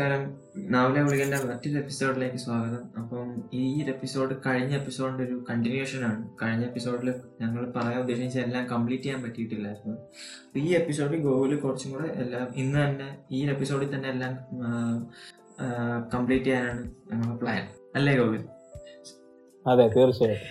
[0.00, 0.22] നമസ്കാരം.
[0.72, 2.84] നാവിലെ ഗുളികന്റെ മറ്റൊരു എപ്പിസോഡിലേക്ക് സ്വാഗതം.
[3.00, 6.22] അപ്പം ഈ എപ്പിസോഡ് കഴിഞ്ഞ എപ്പിസോഡിന്റെ ഒരു കണ്ടിന്യൂഷൻ ആണ്.
[6.42, 7.08] കഴിഞ്ഞ എപ്പിസോഡിൽ
[7.40, 9.96] ഞങ്ങൾ പറയാൻ ഉദ്ദേശിച്ച എല്ലാം കംപ്ലീറ്റ് ചെയ്യാൻ പറ്റിയിട്ടില്ലായിരുന്നു.
[10.44, 14.34] അപ്പൊ ഈ എപ്പിസോഡിൽ ഗോകുൽ കുറച്ചും കൂടെ എല്ലാം ഇന്ന് തന്നെ ഈ എപ്പിസോഡിൽ തന്നെ എല്ലാം
[16.14, 17.62] കംപ്ലീറ്റ് ചെയ്യാനാണ് ഞങ്ങളുടെ പ്ലാൻ
[17.94, 18.42] അല്ലേ ഗോകുൽ
[19.66, 20.46] അതെ തീർച്ചയായും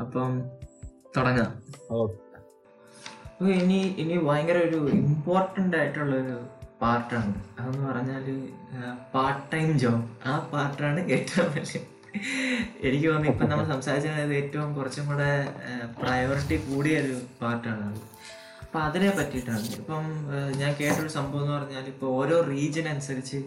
[0.00, 0.32] അപ്പം
[1.16, 1.52] തുടങ്ങാം.
[3.60, 6.38] ഇനി ഇനി ഭയങ്കര ഒരു ഇമ്പോർട്ടന്റ് ആയിട്ടുള്ള ഒരു
[6.82, 8.26] പാർട്ടാണ് അതെന്ന് പറഞ്ഞാൽ
[9.14, 11.80] പാർട്ട് ടൈം ജോബ് ആ പാർട്ടാണ് ഏറ്റവും വലിയ
[12.86, 15.28] എനിക്ക് തോന്നുന്നു ഇപ്പം നമ്മൾ സംസാരിച്ചത് ഏറ്റവും കുറച്ചും കൂടെ
[16.00, 18.00] പ്രയോറിറ്റി കൂടിയ ഒരു പാർട്ടാണ് അത്.
[18.62, 19.64] അപ്പം അതിനെ പറ്റിയിട്ടാണ്.
[19.78, 20.04] ഇപ്പം
[20.60, 23.38] ഞാൻ കേട്ടൊരു സംഭവം എന്ന് പറഞ്ഞാൽ ഇപ്പോൾ ഓരോ റീജിയൻ അനുസരിച്ച്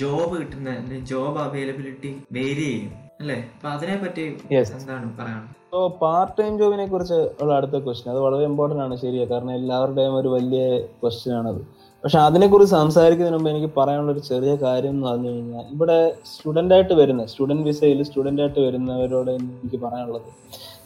[0.00, 0.70] ജോബ് കിട്ടുന്ന
[1.10, 2.90] ജോബ് അവൈലബിലിറ്റി വേരി ചെയ്യും.
[3.20, 3.38] അല്ലേ?
[3.54, 4.24] അപ്പൊ അതിനെ പറ്റി
[4.58, 9.24] എന്താണ് പറയാനുള്ളത് സോ പാർട്ട് ടൈം ജോബിനെ കുറിച്ച് ഉള്ള അടുത്ത ക്വസ്റ്റ്യൻ അത് വളരെ ഇമ്പോർട്ടന്റ് ആണ് ശരിയാ.
[9.32, 10.62] കാരണം എല്ലാവരുടെയും ഒരു വലിയ
[11.00, 11.60] ക്വസ്റ്റ്യൻ ആണത്.
[12.06, 16.92] പക്ഷെ അതിനെക്കുറിച്ച് സംസാരിക്കുന്നതിന് മുമ്പ് എനിക്ക് പറയാനുള്ള ഒരു ചെറിയ കാര്യം എന്ന് പറഞ്ഞു കഴിഞ്ഞാൽ ഇവിടെ സ്റ്റുഡന്റ് ആയിട്ട്
[16.92, 20.28] വരുന്ന സ്റ്റുഡന്റ് വിസയിൽ സ്റ്റുഡന്റ് ആയിട്ട് വരുന്നവരോട് എനിക്ക് പറയാനുള്ളത്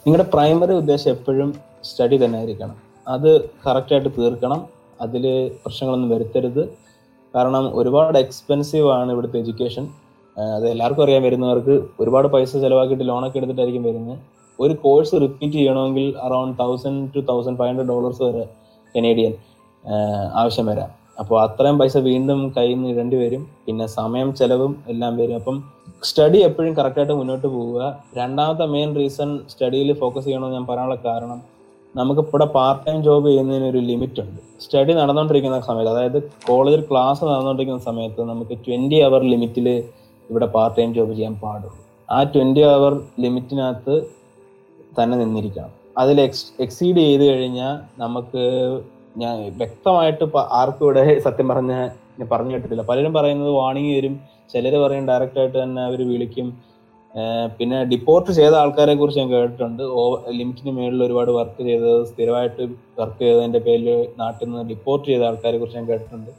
[0.05, 2.77] നിങ്ങളുടെ പ്രൈമറി ഉദ്ദേശം എപ്പോഴും സ്റ്റഡി തന്നെ ആയിരിക്കണം.
[3.07, 4.61] അത് കറക്റ്റായിട്ട് തീർക്കണം.
[5.01, 5.25] അതിൽ
[5.65, 6.63] പ്രശ്നങ്ങളൊന്നും വരുത്തരുത്.
[7.35, 9.87] കാരണം ഒരുപാട് എക്സ്പെൻസീവ് ആണ് ഇവിടുത്തെ എഡ്യൂക്കേഷൻ
[10.37, 14.17] അത് എല്ലാവർക്കും അറിയാൻ വരുന്നവർക്ക് ഒരുപാട് പൈസ ചിലവാക്കിയിട്ട് ലോണൊക്കെ എടുത്തിട്ടായിരിക്കും വരുന്നത്.
[14.59, 18.43] ഒരു കോഴ്സ് റിപ്പീറ്റ് ചെയ്യണമെങ്കിൽ around thousand two thousand five hundred dollars വരെ
[18.95, 19.35] കനേഡിയൻ
[20.33, 21.00] ആവശ്യം വരാം.
[21.19, 23.43] അപ്പോൾ അത്രയും പൈസ വീണ്ടും കയ്യിൽ നിന്ന് ഇടേണ്ടി വരും.
[23.65, 25.35] പിന്നെ സമയം ചെലവും എല്ലാം വരും.
[25.41, 25.57] അപ്പം
[26.09, 27.81] സ്റ്റഡി എപ്പോഴും കറക്റ്റായിട്ട് മുന്നോട്ട് പോവുക.
[28.19, 31.39] രണ്ടാമത്തെ മെയിൻ റീസൺ സ്റ്റഡിയിൽ ഫോക്കസ് ചെയ്യണമെന്ന് ഞാൻ പറയാനുള്ള കാരണം
[31.95, 34.39] നമുക്ക് ഇവിടെ പാർട്ട് ടൈം ജോബ് ചെയ്യുന്നതിന് ഒരു ലിമിറ്റ് ഉണ്ട്.
[34.63, 39.67] സ്റ്റഡി നടന്നുകൊണ്ടിരിക്കുന്ന സമയത്ത് അതായത് കോളേജിൽ ക്ലാസ് നടന്നുകൊണ്ടിരിക്കുന്ന സമയത്ത് നമുക്ക് ട്വന്റി അവർ ലിമിറ്റിൽ
[40.29, 41.77] ഇവിടെ പാർട്ട് ടൈം ജോബ് ചെയ്യാൻ പാടുള്ളൂ.
[42.09, 42.93] ആ ട്വന്റി അവർ
[43.25, 43.95] ലിമിറ്റിനകത്ത്
[44.99, 45.71] തന്നെ നിന്നിരിക്കണം.
[45.97, 48.43] അതിൽ എക്സ് എക്സീഡ് ചെയ്ത് കഴിഞ്ഞാൽ നമുക്ക്
[49.23, 50.25] ഞാൻ വ്യക്തമായിട്ട്
[50.59, 51.73] ആർക്കും ഇവിടെ സത്യം പറഞ്ഞ
[52.19, 52.83] ഞാൻ പറഞ്ഞു കേട്ടിട്ടില്ല.
[52.89, 54.15] പലരും പറയുന്നത് വാണിംഗ് വരും
[54.53, 56.47] ചിലർ പറയും ഡയറക്റ്റായിട്ട് തന്നെ അവർ വിളിക്കും.
[57.57, 59.83] പിന്നെ ഡിപ്പോർട്ട് ചെയ്ത ആൾക്കാരെ കുറിച്ച് ഞാൻ കേട്ടിട്ടുണ്ട്.
[59.99, 60.01] ഓ
[60.37, 62.63] ലിമിറ്റിന് മേളിൽ ഒരുപാട് വർക്ക് ചെയ്തത് സ്ഥിരമായിട്ട്
[62.99, 63.89] വർക്ക് ചെയ്തതിന്റെ പേരിൽ
[64.21, 66.31] നാട്ടിൽ നിന്ന് ഡിപ്പോർട്ട് ചെയ്ത ആൾക്കാരെ കുറിച്ച് ഞാൻ കേട്ടിട്ടുണ്ട്.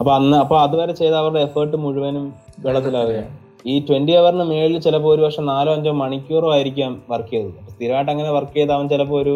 [0.00, 2.24] അപ്പൊ അന്ന് അപ്പൊ അതുവരെ ചെയ്ത അവരുടെ എഫേർട്ട് മുഴുവനും
[2.64, 3.30] വെള്ളത്തിലാവുകയാണ്.
[3.72, 7.60] ഈ ട്വന്റി അവറിന് മേളിൽ ചിലപ്പോൾ ഒരു വർഷം നാലോ അഞ്ചോ മണിക്കൂറോ ആയിരിക്കാം വർക്ക് ചെയ്തത്.
[7.74, 9.34] സ്ഥിരമായിട്ട് അങ്ങനെ വർക്ക് ചെയ്ത് അവൻ ചിലപ്പോൾ ഒരു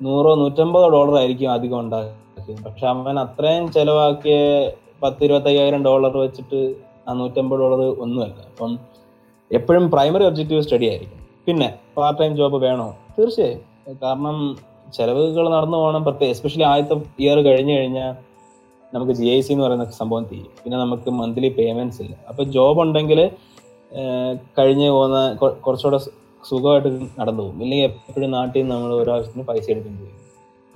[0.00, 4.36] നൂറോ നൂറ്റമ്പതോ ഡോളർ ആയിരിക്കും അധികം ഉണ്ടാക്കിയത് പക്ഷെ അവൻ അത്രയും ചെലവാക്കിയ
[5.02, 6.60] പത്ത് ഇരുപത്തയ്യായിരം ഡോളർ വെച്ചിട്ട്
[7.08, 8.36] ആ നൂറ്റമ്പത് ഡോളർ ഒന്നുമല്ല.
[8.50, 8.72] അപ്പം
[9.50, 11.20] എപ്പോഴും പ്രൈമറി ഒബ്ജക്റ്റീവ് സ്റ്റഡി ആയിരിക്കും.
[11.46, 12.86] പിന്നെ പാർട്ട് ടൈം ജോബ് വേണോ?
[13.18, 13.60] തീർച്ചയായും.
[14.02, 14.36] കാരണം
[14.94, 16.04] ചെലവുകൾ നടന്നു പോകണം.
[16.04, 18.12] പ്രത്യേകം എസ്പെഷ്യലി ആദ്യത്തെ ഇയർ കഴിഞ്ഞു കഴിഞ്ഞാൽ
[18.94, 20.52] നമുക്ക് ജി ഐ സി എന്ന് പറയുന്ന സംഭവം തീരും.
[20.64, 22.14] പിന്നെ നമുക്ക് മന്ത്ലി പേയ്മെന്റ്സ് ഇല്ല.
[22.28, 23.30] അപ്പൊ ജോബ് ഉണ്ടെങ്കിൽ
[24.58, 25.18] കഴിഞ്ഞു പോകുന്ന
[25.66, 25.98] കുറച്ചുകൂടെ
[26.44, 26.88] സുഖമായിട്ട്
[27.20, 27.62] നടന്നു പോകും.
[27.62, 30.20] ഇല്ലെങ്കിൽ എപ്പോഴും നാട്ടിൽ നിന്ന് നമ്മൾ ഒരാവശ്യത്തിന് പൈസ എടുക്കേണ്ടി വരും.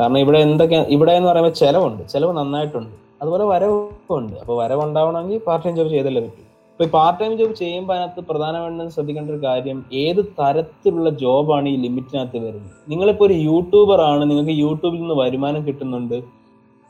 [0.01, 2.09] കാരണം ഇവിടെ എന്തൊക്കെ ഇവിടെ എന്ന് പറയുമ്പോൾ ചിലവുണ്ട്.
[2.09, 3.09] ചിലവ് നന്നായിട്ടുണ്ട്.
[3.23, 6.43] അതുപോലെ വരവുണ്ട് അപ്പോൾ വരവുണ്ടാവണമെങ്കിൽ പാർട്ട് ടൈം ജോബ് ചെയ്തല്ലേ പറ്റൂ.
[6.73, 11.77] ഇപ്പൊ ഈ പാർട്ട് ടൈം ജോബ് ചെയ്യുമ്പോൾ അതിനകത്ത് പ്രധാനമായിട്ടും ശ്രദ്ധിക്കേണ്ട ഒരു കാര്യം ഏത് തരത്തിലുള്ള ജോബാണ് ഈ
[11.77, 12.71] ലിമിറ്റിനകത്ത് വരുന്നത്?
[12.89, 14.31] നിങ്ങളിപ്പോ ഒരു യൂട്യൂബർ ആണ്.
[14.31, 16.23] നിങ്ങൾക്ക് യൂട്യൂബിൽ നിന്ന് വരുമാനം കിട്ടുന്നുണ്ട്.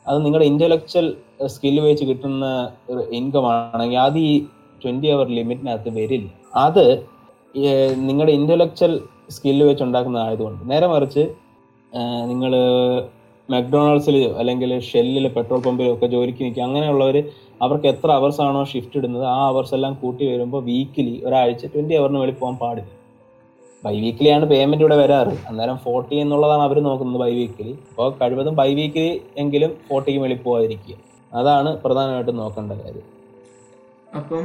[0.08, 4.44] അത് നിങ്ങളുടെ ഇന്റലക്ച്വൽ സ്കില്ല് വെച്ച് കിട്ടുന്ന ഒരു ഇൻകം ആണെങ്കിൽ അത് ഈ
[4.84, 6.28] ട്വന്റി അവർ ലിമിറ്റിനകത്ത് വരില്ല.
[6.54, 7.08] അത്
[8.08, 8.92] നിങ്ങളുടെ ഇന്റലക്ച്വൽ
[9.36, 11.22] സ്കില്ല് വെച്ച് ഉണ്ടാക്കുന്നതായതുകൊണ്ട് നേരെ മറിച്ച്
[12.30, 12.52] നിങ്ങൾ
[13.48, 17.16] മക്ഡൊണാൾഡ്സിൽ അല്ലെങ്കിൽ ഷെല്ലിൽ പെട്രോൾ പമ്പിലും ഒക്കെ ജോലിക്ക് നിൽക്കുക അങ്ങനെയുള്ളവർ
[17.64, 22.20] അവർക്ക് എത്ര അവേഴ്സ് ആണോ ഷിഫ്റ്റ് ഇടുന്നത് ആ അവേഴ്സ് എല്ലാം കൂട്ടി വരുമ്പോൾ വീക്കിലി ഒരാഴ്ച ട്വന്റി അവറിന്
[22.22, 22.90] വെളി പോകാൻ പാടില്ല.
[23.84, 25.34] ബൈ വീക്കിലി ആണ് പേയ്മെന്റ് ഇവിടെ വരാറ്.
[25.48, 30.96] അന്നേരം ഫോർട്ടി എന്നുള്ളതാണ് അവർ നോക്കുന്നത് ബൈ വീക്കിലി അപ്പോൾ കഴിവതും ബൈ വീക്കിലി എങ്കിലും ഫോർട്ടിക്ക് വെളി പോകാതിരിക്കുക
[31.32, 33.06] അതാണ് പ്രധാനമായിട്ടും നോക്കേണ്ട കാര്യം.
[34.12, 34.44] അപ്പം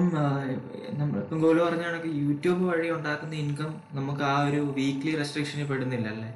[0.94, 6.30] നമ്മളിപ്പം ഗോൾ പറഞ്ഞ കണക്ക് യൂട്യൂബ് വഴി ഉണ്ടാക്കുന്ന ഇൻകം നമുക്ക് ആ ഒരു വീക്ക്ലി റെസ്ട്രിക്ഷനിൽ പെടുന്നില്ല അല്ലേ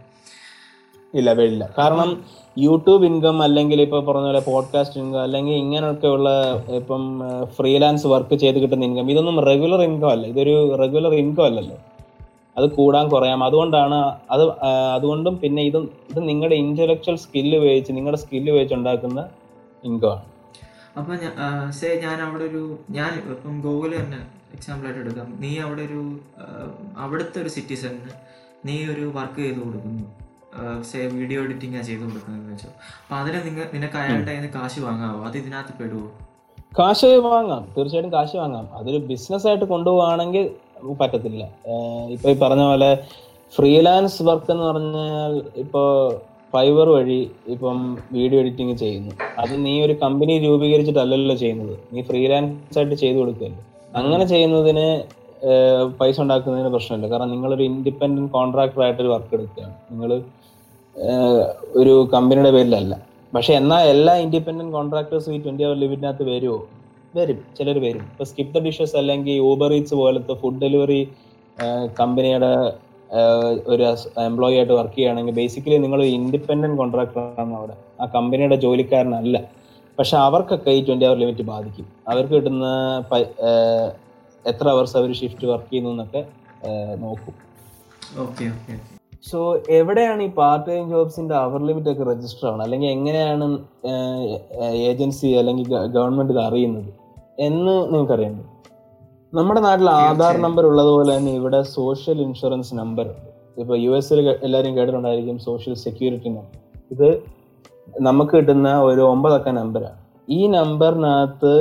[1.13, 2.09] ഇല്ല വരില്ല കാരണം
[2.57, 6.29] യൂട്യൂബ് ഇൻകം അല്ലെങ്കിൽ ഇപ്പൊ പറഞ്ഞ പോലെ പോഡ്കാസ്റ്റ് ഇൻകം അല്ലെങ്കിൽ ഇങ്ങനെയൊക്കെയുള്ള
[6.75, 7.03] ഇപ്പം
[7.57, 10.27] ഫ്രീലാൻസ് വർക്ക് ചെയ്ത് കിട്ടുന്ന ഇൻകം ഇതൊന്നും റെഗുലർ ഇൻകം അല്ല.
[10.27, 11.77] ഇതൊരു റെഗുലർ ഇൻകം അല്ലല്ലോ.
[12.55, 13.43] അത് കൂടാൻ കുറയാം.
[13.43, 13.97] അതുകൊണ്ടാണ്
[14.31, 14.43] അത്
[14.95, 19.19] അതുകൊണ്ടും പിന്നെ ഇതും ഇത് നിങ്ങളുടെ ഇന്റലക്ച്വൽ സ്കില്ല് ഉപയോഗിച്ച് നിങ്ങളുടെ സ്കില്ല് ഉപയോഗിച്ച് ഉണ്ടാക്കുന്ന
[19.83, 20.25] ഇൻകം ആണ്
[20.97, 21.13] അപ്പൊ
[21.79, 22.61] സേ ഞാൻ അവിടെ ഒരു
[22.97, 24.19] ഞാൻ ഇപ്പം ഗൂഗിൾ തന്നെ
[24.55, 25.27] എക്സാമ്പിൾ ആയിട്ട് എടുക്കാം.
[25.43, 26.01] നീ അവിടെ ഒരു
[27.03, 28.13] അവിടുത്തെ ഒരു സിറ്റിസണിന്
[28.67, 30.05] നീ ഒരു വർക്ക് ചെയ്ത് കൊടുക്കുന്നു.
[30.89, 32.69] സേ വീഡിയോ എഡിറ്റിംഗ് ചെയ്ത് കൊടുക്കുന്നതെന്ന് വെച്ചോ.
[33.01, 35.19] അപ്പൊ അതിന് നിങ്ങൾ നിനക്ക് അയാളുടെ കയ്യിൽ കാശ് വാങ്ങാവോ?
[35.27, 36.07] അത് ഇതിനകത്ത് പെടുവോ?
[36.79, 37.63] കാശ് വാങ്ങാം.
[37.75, 38.65] തീർച്ചയായിട്ടും കാശ് വാങ്ങാം.
[38.79, 40.45] അതൊരു ബിസിനസ് ആയിട്ട് കൊണ്ടുപോവാണെങ്കിൽ
[41.01, 41.43] പറ്റത്തില്ല.
[42.15, 42.91] ഇപ്പൊ ഈ പറഞ്ഞ പോലെ
[43.53, 45.33] ഫ്രീലാൻസ് വർക്ക് എന്ന് പറഞ്ഞാൽ
[45.63, 45.83] ഇപ്പോ
[46.57, 47.19] ഫൈവർ വഴി
[47.53, 47.77] ഇപ്പം
[48.17, 49.11] വീഡിയോ എഡിറ്റിംഗ് ചെയ്യുന്നു.
[49.41, 51.75] അത് നീ ഒരു കമ്പനി രൂപീകരിച്ചിട്ടല്ലല്ലോ ചെയ്യുന്നത്.
[51.93, 53.61] നീ ഫ്രീലാൻസ് ആയിട്ട് ചെയ്തു കൊടുക്കുകയല്ലേ.
[53.99, 54.87] അങ്ങനെ ചെയ്യുന്നതിന്
[55.99, 57.07] പൈസ ഉണ്ടാക്കുന്നതിന് പ്രശ്നമില്ല.
[57.11, 60.11] കാരണം നിങ്ങളൊരു ഇൻഡിപെൻഡന്റ് കോൺട്രാക്ടർ ആയിട്ട് ഒരു വർക്ക് എടുക്കുകയാണ് നിങ്ങൾ
[61.81, 62.93] ഒരു കമ്പനിയുടെ പേരിലല്ല.
[63.35, 66.57] പക്ഷെ എന്നാൽ എല്ലാ ഇൻഡിപെൻഡന്റ് കോൺട്രാക്ടേഴ്സും ഈ ട്വന്റി അവർ ലിമിറ്റിനകത്ത് വരുമോ
[67.17, 67.39] വരും.
[67.57, 68.03] ചിലർ വരും.
[68.11, 71.01] ഇപ്പൊ സ്കിപ്പ് ഡിഷസ് അല്ലെങ്കിൽ ഊബർ ഈറ്റ്സ് പോലത്തെ ഫുഡ് ഡെലിവറി
[71.99, 72.51] കമ്പനിയുടെ
[73.73, 73.83] ഒരു
[74.29, 77.75] എംപ്ലോയി ആയിട്ട് വർക്ക് ചെയ്യുകയാണെങ്കിൽ ബേസിക്കലി നിങ്ങൾ ഇൻഡിപെൻഡന്റ് കോൺട്രാക്ടറാണ് അവിടെ.
[78.01, 79.37] ആ കമ്പനിയുടെ ജോലിക്കാരനല്ല.
[79.99, 81.85] പക്ഷെ അവർക്കൊക്കെ ഈ ട്വന്റി അവർ ലിമിറ്റ് ബാധിക്കും.
[82.11, 82.65] അവർക്ക് കിട്ടുന്ന
[84.51, 86.21] എത്ര അവേഴ്സ് അവർ ഷിഫ്റ്റ് വർക്ക് ചെയ്യുന്നു എന്നൊക്കെ
[87.05, 87.33] നോക്കും.
[88.25, 88.75] Okay okay.
[89.29, 89.39] സോ
[89.77, 93.45] എവിടെയാണ് ഈ പാർട്ട് ടൈം ജോബ്സിന്റെ അവർ ലിമിറ്റ് ഒക്കെ രജിസ്റ്റർ ആവണം അല്ലെങ്കിൽ എങ്ങനെയാണ്
[94.89, 96.91] ഏജൻസി അല്ലെങ്കിൽ ഗവൺമെന്റ് ഇത് അറിയുന്നത്?
[97.47, 98.45] എന്ന് നിങ്ങൾക്ക് അറിയണ്ടേ
[99.37, 103.07] നമ്മുടെ നാട്ടിൽ ആധാർ നമ്പർ ഉള്ളതുപോലെ തന്നെ ഇവിടെ സോഷ്യൽ ഇൻഷുറൻസ് നമ്പർ
[103.61, 106.57] ഇപ്പൊ യു എസിൽ എല്ലാവരും കേട്ടിട്ടുണ്ടായിരിക്കും സോഷ്യൽ സെക്യൂരിറ്റി നമ്പർ
[106.93, 107.09] ഇത്
[108.07, 109.99] നമുക്ക് കിട്ടുന്ന ഒരു ഒമ്പതക്ക നമ്പറാണ്
[110.37, 111.53] ഈ നമ്പറിനകത്ത്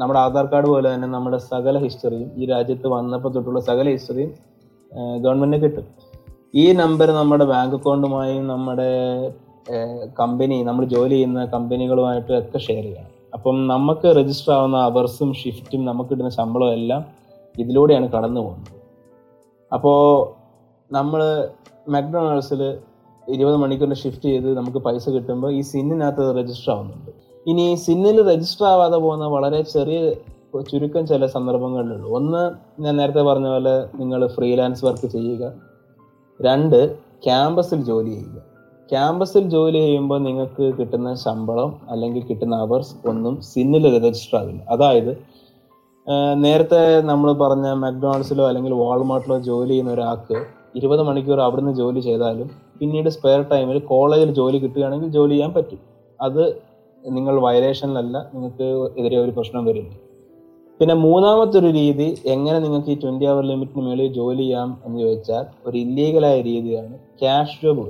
[0.00, 4.32] നമ്മുടെ ആധാർ കാർഡ് പോലെ തന്നെ നമ്മുടെ സകല ഹിസ്റ്ററിയും ഈ രാജ്യത്ത് വന്നപ്പോൾ തൊട്ടുള്ള സകല ഹിസ്റ്ററിയും
[5.24, 5.86] ഗവൺമെന്റിന് കിട്ടും.
[6.62, 8.90] ഈ നമ്പർ നമ്മുടെ ബാങ്ക് അക്കൗണ്ടുമായും നമ്മുടെ
[10.20, 13.14] കമ്പനി നമ്മൾ ജോലി ചെയ്യുന്ന കമ്പനികളുമായിട്ടും ഒക്കെ ഷെയർ ചെയ്യണം.
[13.34, 17.06] അപ്പം നമുക്ക് രജിസ്റ്റർ ആവുന്ന അവേഴ്സും ഷിഫ്റ്റും നമുക്ക് കിട്ടുന്ന ശമ്പളവും എല്ലാം
[17.58, 18.74] ഇതിലൂടെയാണ് കടന്നു പോകുന്നത്.
[19.72, 19.98] അപ്പോൾ
[20.92, 21.48] നമ്മൾ
[21.88, 22.78] മക്ഡൊണാൾഡ്സിൽ
[23.28, 27.10] ഇരുപത് മണിക്കൂറിന് ഷിഫ്റ്റ് ചെയ്ത് നമുക്ക് പൈസ കിട്ടുമ്പോൾ ഈ സിന്നിനകത്ത് രജിസ്റ്റർ ആവുന്നുണ്ട്.
[27.46, 30.14] ഇനി സിന്നിൽ രജിസ്റ്റർ ആവാതെ പോകുന്ന വളരെ ചെറിയ
[30.70, 32.42] ചുരുക്കം ചില സന്ദർഭങ്ങളിലുള്ളൂ ഒന്ന്
[32.82, 35.52] ഞാൻ നേരത്തെ പറഞ്ഞ പോലെ നിങ്ങൾ ഫ്രീലാൻസ് വർക്ക് ചെയ്യുക.
[36.40, 38.47] രണ്ട് ക്യാമ്പസിൽ ജോലി ചെയ്യുക.
[38.90, 45.12] ക്യാമ്പസിൽ ജോലി ചെയ്യുമ്പോൾ നിങ്ങൾക്ക് കിട്ടുന്ന ശമ്പളം അല്ലെങ്കിൽ കിട്ടുന്ന അവേഴ്സ് ഒന്നും സിന്നിൽ രജിസ്റ്റർ ആകില്ല അതായത്
[46.36, 50.38] നേരത്തെ നമ്മൾ പറഞ്ഞ മക്ഡൊണാൾഡ്സിലോ അല്ലെങ്കിൽ വാൾമാർട്ടിലോ ജോലി ചെയ്യുന്ന ഒരാൾക്ക്
[50.74, 52.48] ഇരുപത് മണിക്കൂർ അവിടുന്ന് ജോലി ചെയ്താലും
[52.80, 55.80] പിന്നീട് സ്പെയർ ടൈമിൽ കോളേജിൽ ജോലി കിട്ടുകയാണെങ്കിൽ ജോലി ചെയ്യാൻ പറ്റും.
[56.20, 56.42] അത്
[57.04, 58.66] നിങ്ങൾ വയലേഷനിലല്ല നിങ്ങൾക്ക്
[58.98, 59.92] എതിരെ ഒരു പ്രശ്നം വരില്ല
[60.80, 65.44] പിന്നെ മൂന്നാമത്തെ ഒരു രീതി എങ്ങനെ നിങ്ങൾക്ക് ഈ ട്വന്റി അവർ ലിമിറ്റിന് മേളിൽ ജോലി ചെയ്യാം എന്ന് ചോദിച്ചാൽ
[65.66, 67.86] ഒരു ഇല്ലീഗലായ രീതിയാണ് ക്യാഷ് ജോബ്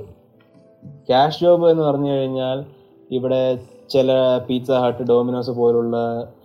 [0.85, 2.63] ക്യാഷ് ജോബ് എന്ന് പറഞ്ഞു കഴിഞ്ഞാൽ
[3.11, 3.59] ഇവിടെ
[3.89, 4.11] ചില
[4.47, 5.97] പിസ്സ ഹട്ട് ഡോമിനോസ് പോലുള്ള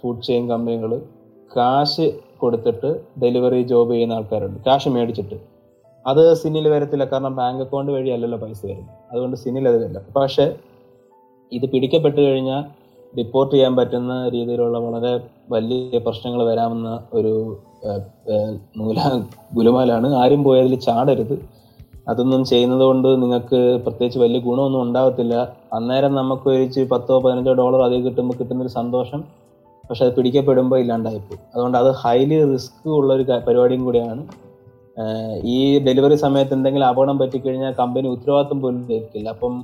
[0.03, 1.03] ഫുഡ് ചെയിൻ കമ്പനികൾ
[1.57, 4.61] കാശ് കൊടുത്തിട്ട് ഡെലിവറി ജോബ് ചെയ്യുന്ന ആൾക്കാരുണ്ട്.
[4.67, 5.35] കാശ് മേടിച്ചിട്ട്.
[6.07, 7.05] അത് സിനിൽ വരത്തില്ല.
[7.05, 8.95] കാരണം ബാങ്ക് അക്കൗണ്ട് വഴി അല്ലല്ലോ പൈസ വരുന്നത്.
[9.13, 10.01] അതുകൊണ്ട് സിനിൽ അത് വരില്ല.
[10.17, 10.55] പക്ഷേ
[11.53, 12.65] ഇത് പിടിക്കപ്പെട്ട് കഴിഞ്ഞാൽ
[13.17, 15.21] റിപ്പോർട്ട് ചെയ്യാൻ പറ്റുന്ന രീതിയിലുള്ള വളരെ
[15.51, 17.59] വലിയ പ്രശ്നങ്ങൾ വരാമെന്ന ഒരു
[18.77, 18.99] നൂല
[19.55, 20.15] ഗുലുമാലാണ്.
[20.15, 21.64] ആരും പോയതിൽ ചാടരുത്.
[22.09, 25.35] അതൊന്നും ചെയ്യുന്നത് കൊണ്ട് നിങ്ങൾക്ക് പ്രത്യേകിച്ച് വലിയ ഗുണമൊന്നും ഉണ്ടാവത്തില്ല.
[25.73, 29.21] അന്നേരം നമുക്ക് ഒരിച്ച് പത്തോ പതിനഞ്ചോ ഡോളർ അധികം കിട്ടുമ്പോൾ കിട്ടുന്നൊരു സന്തോഷം.
[29.91, 31.39] പക്ഷെ അത് പിടിക്കപ്പെടുമ്പോൾ ഇല്ലാണ്ടായിപ്പോയി.
[31.55, 34.23] അതുകൊണ്ട് അത് ഹൈലി റിസ്ക് ഉള്ള ഒരു പരിപാടിയും കൂടിയാണ്.
[35.45, 39.55] ഈ ഡെലിവറി സമയത്ത് എന്തെങ്കിലും അപകടം പറ്റിക്കഴിഞ്ഞാൽ കമ്പനി ഉത്തരവാദിത്വം പോലും ലഭിക്കില്ല അപ്പം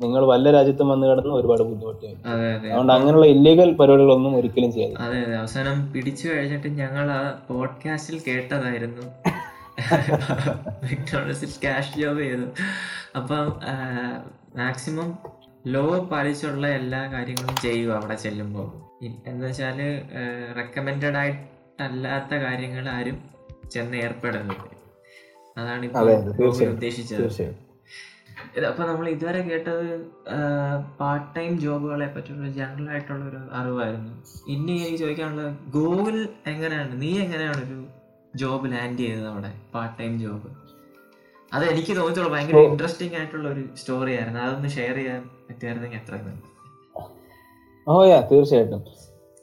[0.00, 2.68] നിങ്ങൾ വല്ല രാജ്യത്തും വന്ന് കിടന്ന് ഒരുപാട് ബുദ്ധിമുട്ടായി അതെ അതെ.
[2.68, 5.36] അതുകൊണ്ട് അങ്ങനെയുള്ള ഇല്ലീഗൽ പരിപാടികളൊന്നും ഒരിക്കലും ചെയ്യാതെ അതെ അതെ.
[5.36, 7.20] അവസാനം പിടിച്ചു കഴിഞ്ഞിട്ട് ഞങ്ങൾ ആ
[7.50, 9.04] പോഡ്കാസ്റ്റിൽ കേട്ടതായിരുന്നു.
[10.88, 12.46] മെക്ഡോണൾഡ്സിൽ ക്യാഷ് ജോബ് ചെയ്തു.
[13.18, 13.46] അപ്പം
[14.60, 15.10] മാക്സിമം
[15.74, 18.68] ലോ പാലിച്ചുള്ള എല്ലാ കാര്യങ്ങളും ചെയ്യുക അവിടെ ചെല്ലുമ്പോൾ.
[19.30, 19.80] എന്താ വെച്ചാൽ
[20.58, 23.18] റെക്കമെൻഡഡ് ആയിട്ടല്ലാത്ത കാര്യങ്ങൾ ആരും
[23.74, 24.56] ചെന്ന് ഏർപ്പെടരുത്
[25.56, 26.10] അതാണ് ഇപ്പോൾ
[26.74, 27.24] ഉദ്ദേശിച്ചത്.
[28.70, 29.86] അപ്പൊ നമ്മൾ ഇതുവരെ കേട്ടത്
[31.00, 34.12] പാർട്ട് ടൈം ജോബുകളെ പറ്റിയുള്ള ജനറൽ ആയിട്ടുള്ള ഒരു അറിവായിരുന്നു.
[34.54, 36.16] ഇനി എനിക്ക് ചോദിക്കാനുള്ളത് ഗൂഗിൾ
[36.52, 36.92] എങ്ങനെയാണ്?
[37.02, 37.78] നീ എങ്ങനെയാണ് ഒരു
[38.40, 40.48] ജോബ് ലാൻഡ് ചെയ്തത് അവിടെ പാർട്ട് ടൈം ജോബ്
[41.52, 44.40] അത് എനിക്ക് തോന്നിച്ചോളൂ ഭയങ്കര ഇൻട്രസ്റ്റിംഗ് ആയിട്ടുള്ള ഒരു സ്റ്റോറി ആയിരുന്നു.
[44.44, 46.14] അതൊന്ന് ഷെയർ ചെയ്യാൻ പറ്റുമായിരുന്നെങ്കിൽ എത്ര
[47.86, 48.80] ഓ യാ തീർച്ചയായിട്ടും.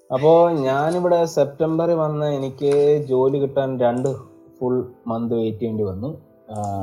[0.09, 2.71] അപ്പോൾ ഞാനിവിടെ സെപ്റ്റംബറിൽ വന്ന് എനിക്ക്
[3.11, 4.09] ജോലി കിട്ടാൻ രണ്ട്
[4.57, 4.77] ഫുൾ
[5.11, 6.09] മന്ത് വെയിറ്റ് ചെയ്യേണ്ടി വന്നു.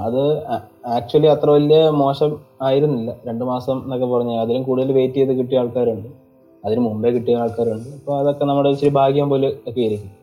[0.06, 0.22] അത്
[0.96, 2.30] ആക്ച്വലി അത്ര വലിയ മോശം
[2.66, 3.10] ആയിരുന്നില്ല.
[3.28, 6.08] രണ്ട് മാസം എന്നൊക്കെ പറഞ്ഞ അതിലും കൂടുതൽ വെയിറ്റ് ചെയ്ത് കിട്ടിയ ആൾക്കാരുണ്ട്.
[6.64, 7.90] അതിന് മുമ്പേ കിട്ടിയ ആൾക്കാരുണ്ട്.
[7.98, 10.14] അപ്പോൾ അതൊക്കെ നമ്മുടെ ഇച്ചിരി ഭാഗ്യം പോലെ ഒക്കെ ഇരിക്കും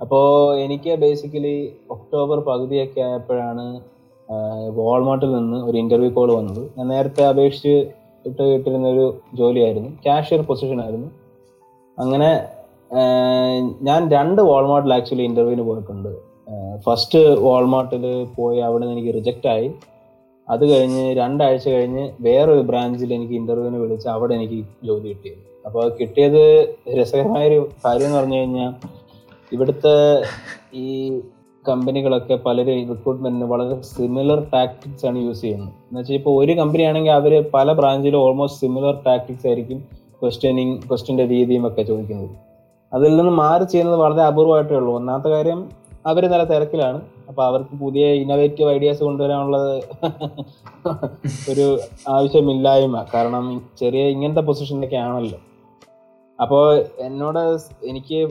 [0.00, 0.24] അപ്പോൾ
[0.64, 1.56] എനിക്ക് ബേസിക്കലി
[1.94, 3.66] ഒക്ടോബർ പകുതിയൊക്കെ ആയപ്പോഴാണ്
[4.78, 6.62] വാൾമാർട്ടിൽ നിന്ന് ഒരു ഇന്റർവ്യൂ കോൾ വന്നത്.
[6.76, 7.74] ഞാൻ നേരത്തെ അപേക്ഷിച്ച്
[8.28, 9.06] ഇട്ട് കിട്ടിരുന്ന ഒരു
[9.38, 9.90] ജോലിയായിരുന്നു.
[10.06, 11.08] കാഷ്യർ പൊസിഷൻ ആയിരുന്നു.
[11.98, 12.30] അങ്ങനെ
[13.88, 16.12] ഞാൻ രണ്ട് വാൾമാർട്ടിൽ ആക്ച്വലി ഇന്റർവ്യൂവിന് പോയിട്ടുണ്ട്.
[16.86, 18.04] ഫസ്റ്റ് വാൾമാർട്ടിൽ
[18.36, 19.68] പോയി അവിടെ നിന്ന് എനിക്ക് റിജക്റ്റ് ആയി.
[20.48, 24.58] അത് കഴിഞ്ഞ് രണ്ടാഴ്ച കഴിഞ്ഞ് വേറൊരു ബ്രാഞ്ചിൽ എനിക്ക് ഇന്റർവ്യൂവിന് വിളിച്ച് അവിടെ എനിക്ക്
[24.88, 25.42] ജോലി കിട്ടിയത്.
[25.66, 26.42] അപ്പോൾ കിട്ടിയത്
[26.98, 28.72] രസകരമായ ഒരു കാര്യം എന്ന് പറഞ്ഞു കഴിഞ്ഞാൽ
[29.52, 30.22] ഇവിടുത്തെ
[30.74, 31.20] ഈ
[31.68, 35.68] കമ്പനികളൊക്കെ പലരും റിക്രൂട്ട്മെന്റിന് വളരെ സിമിലർ ടാക്ടിക്സ് ആണ് യൂസ് ചെയ്യുന്നത്.
[35.68, 39.84] എന്ന് വെച്ചാൽ ഇപ്പോൾ ഒരു കമ്പനി ആണെങ്കിൽ അവർ പല ബ്രാഞ്ചിലും ഓൾമോസ്റ്റ് സിമിലർ ടാക്ടിക്സ് ആയിരിക്കും
[40.22, 42.30] ക്വസ്റ്റ്യനിങ് ക്വസ്റ്റ്യന്റെ രീതിയും ഒക്കെ ചോദിക്കുന്നത്.
[42.92, 44.96] അതിൽ നിന്ന് മാറി ചെയ്യുന്നത് വളരെ അപൂർവമായിട്ടേ ഉള്ളൂ.
[44.96, 45.68] ഒന്നാമത്തെ കാര്യം
[46.06, 47.02] അവർ നല്ല തിരക്കിലാണ്.
[47.28, 49.58] അപ്പോൾ അവർക്ക് പുതിയ ഇന്നോവേറ്റീവ് ഐഡിയാസ് കൊണ്ടുവരാനുള്ള
[51.50, 53.04] ഒരു ആവശ്യമില്ലായ്മ.
[53.14, 55.38] കാരണം ചെറിയ ഇങ്ങനത്തെ പൊസിഷനിലൊക്കെ ആണല്ലോ.
[56.40, 58.28] അപ്പോൾ എന്നോട് എനിക്ക്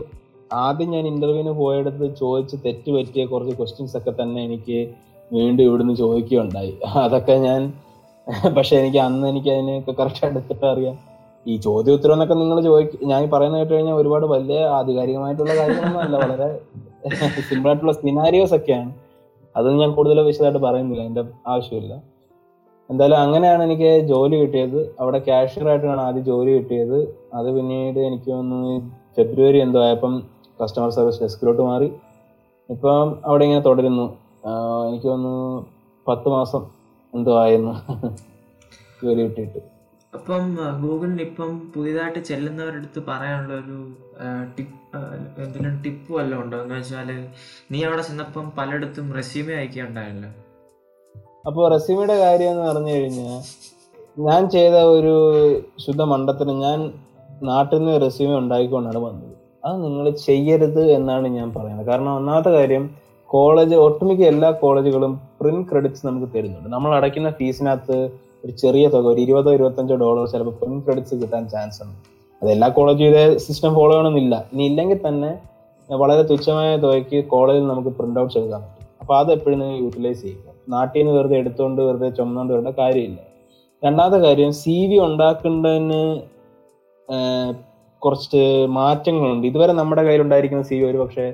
[0.62, 4.78] ആദ്യം ഞാൻ ഇന്റർവ്യൂവിന് പോയെടുത്ത് ചോദിച്ച് തെറ്റ് പറ്റിയ കുറച്ച് ക്വസ്റ്റ്യൻസ് ഒക്കെ തന്നെ എനിക്ക്
[5.32, 6.74] വീണ്ടും ഇവിടുന്ന് ചോദിക്കുകയുണ്ടായി.
[7.04, 7.62] അതൊക്കെ ഞാൻ
[8.58, 10.94] പക്ഷെ എനിക്ക് അന്ന് എനിക്ക് അതിനെയൊക്കെ കറക്റ്റ് എടുത്തിട്ട് അറിയാം.
[11.46, 16.48] ഈ ചോദ്യോത്തരം എന്നൊക്കെ നിങ്ങൾ ചോദിക്കും ഞാൻ പറയുന്ന കേട്ട് കഴിഞ്ഞാൽ ഒരുപാട് വലിയ ആധികാരികമായിട്ടുള്ള കാര്യങ്ങളൊന്നും അല്ല വളരെ
[17.50, 18.92] സിമ്പിൾ ആയിട്ടുള്ള സിനാരിയോസ് ഒക്കെയാണ്.
[19.56, 21.94] അതൊന്നും ഞാൻ കൂടുതൽ വിശദമായിട്ട് പറയുന്നില്ല എന്റെ ആവശ്യമില്ല.
[22.90, 24.80] എന്തായാലും അങ്ങനെയാണ് എനിക്ക് ജോലി കിട്ടിയത്.
[25.00, 26.98] അവിടെ cashier ആയിട്ടാണ് ആദ്യം ജോലി കിട്ടിയത്.
[27.34, 28.74] അത് പിന്നീട് എനിക്ക് തോന്നുന്നു
[29.18, 30.14] ഫെബ്രുവരി എന്തോ ആയപ്പം
[30.60, 31.90] കസ്റ്റമർ സർവീസ് ഡെസ്കിലോട്ട് മാറി.
[32.70, 34.06] ഇപ്പം അവിടെ ഇങ്ങനെ തുടരുന്നു.
[34.90, 35.34] എനിക്ക് വന്ന്
[36.08, 36.64] പത്ത് മാസം
[37.14, 37.74] എന്തോ ആയിരുന്നു
[39.04, 39.60] ജോലി കിട്ടിയിട്ട്.
[40.14, 40.44] അപ്പം
[40.82, 43.78] ഗൂഗിളിൽ ഇപ്പം പുതിയതായിട്ട് ചെല്ലുന്നവരുടെ അടുത്ത് പറയാനുള്ള ഒരു
[44.58, 44.78] ടിപ്പ്
[45.44, 46.58] എന്തെങ്കിലും ടിപ്പ് വല്ലതും ഉണ്ടോ?
[46.64, 47.10] എന്ന് വെച്ചാൽ
[47.72, 50.30] നീ അവിടെ ചെന്നപ്പം പലയിടത്തും റെസ്യൂമേ അയക്കുകയുണ്ടായല്ലോ
[51.48, 53.40] അപ്പോൾ റെസ്യൂമിയുടെ കാര്യം എന്ന് പറഞ്ഞു കഴിഞ്ഞാൽ
[54.28, 55.16] ഞാൻ ചെയ്ത ഒരു
[55.86, 56.80] ശുദ്ധ മണ്ടത്തിന് ഞാൻ
[57.44, 59.33] നാട്ടിൽ നിന്ന് റെസ്യൂമേ ഉണ്ടാക്കിക്കൊണ്ടാണ് വന്നത്.
[59.66, 61.88] അത് നിങ്ങൾ ചെയ്യരുത് എന്നാണ് ഞാൻ പറയുന്നത്.
[61.92, 62.84] കാരണം ഒന്നാമത്തെ കാര്യം
[63.30, 66.70] കോളേജ് ഒട്ടുമിക്ക എല്ലാ കോളേജുകളും പ്രിന്റ് ക്രെഡിറ്റ്സ് നമുക്ക് തരുന്നുണ്ട്.
[66.76, 67.98] നമ്മൾ അടയ്ക്കുന്ന ഫീസിനകത്ത്
[68.46, 71.98] ഒരു ചെറിയ തുക ഒരു ഇരുപതോ ഇരുപത്തഞ്ചോ ഡോളർ ചിലപ്പോൾ പ്രിന്റ് ക്രെഡിറ്റ്സ് കിട്ടാൻ ചാൻസ് ഉണ്ട്.
[72.42, 74.36] അത് എല്ലാ കോളേജും ഇതേ സിസ്റ്റം ഫോളോ ചെയ്യണമെന്നില്ല.
[74.54, 75.32] ഇനി ഇല്ലെങ്കിൽ തന്നെ
[75.90, 78.88] വളരെ തുച്ഛമായ തുകയ്ക്ക് കോളേജിൽ നമുക്ക് പ്രിന്റ് ഔട്ട്സ് എടുക്കാൻ പറ്റും.
[79.02, 80.48] അപ്പോൾ അത് എപ്പോഴും നിങ്ങൾ യൂട്ടിലൈസ് ചെയ്യുക.
[80.74, 83.20] നാട്ടിൽ നിന്ന് വെറുതെ എടുത്തുകൊണ്ട് വെറുതെ ചുമന്നുകൊണ്ട് വരേണ്ട കാര്യമില്ല.
[83.84, 86.02] രണ്ടാമത്തെ കാര്യം സി വി ഉണ്ടാക്കേണ്ടതിന്
[88.06, 88.44] കുറച്ച്
[88.78, 89.46] മാറ്റങ്ങളുണ്ട്.
[89.52, 91.26] ഇതുവരെ നമ്മുടെ കയ്യിലുണ്ടായിരിക്കുന്ന സി വി ഒരു പക്ഷേ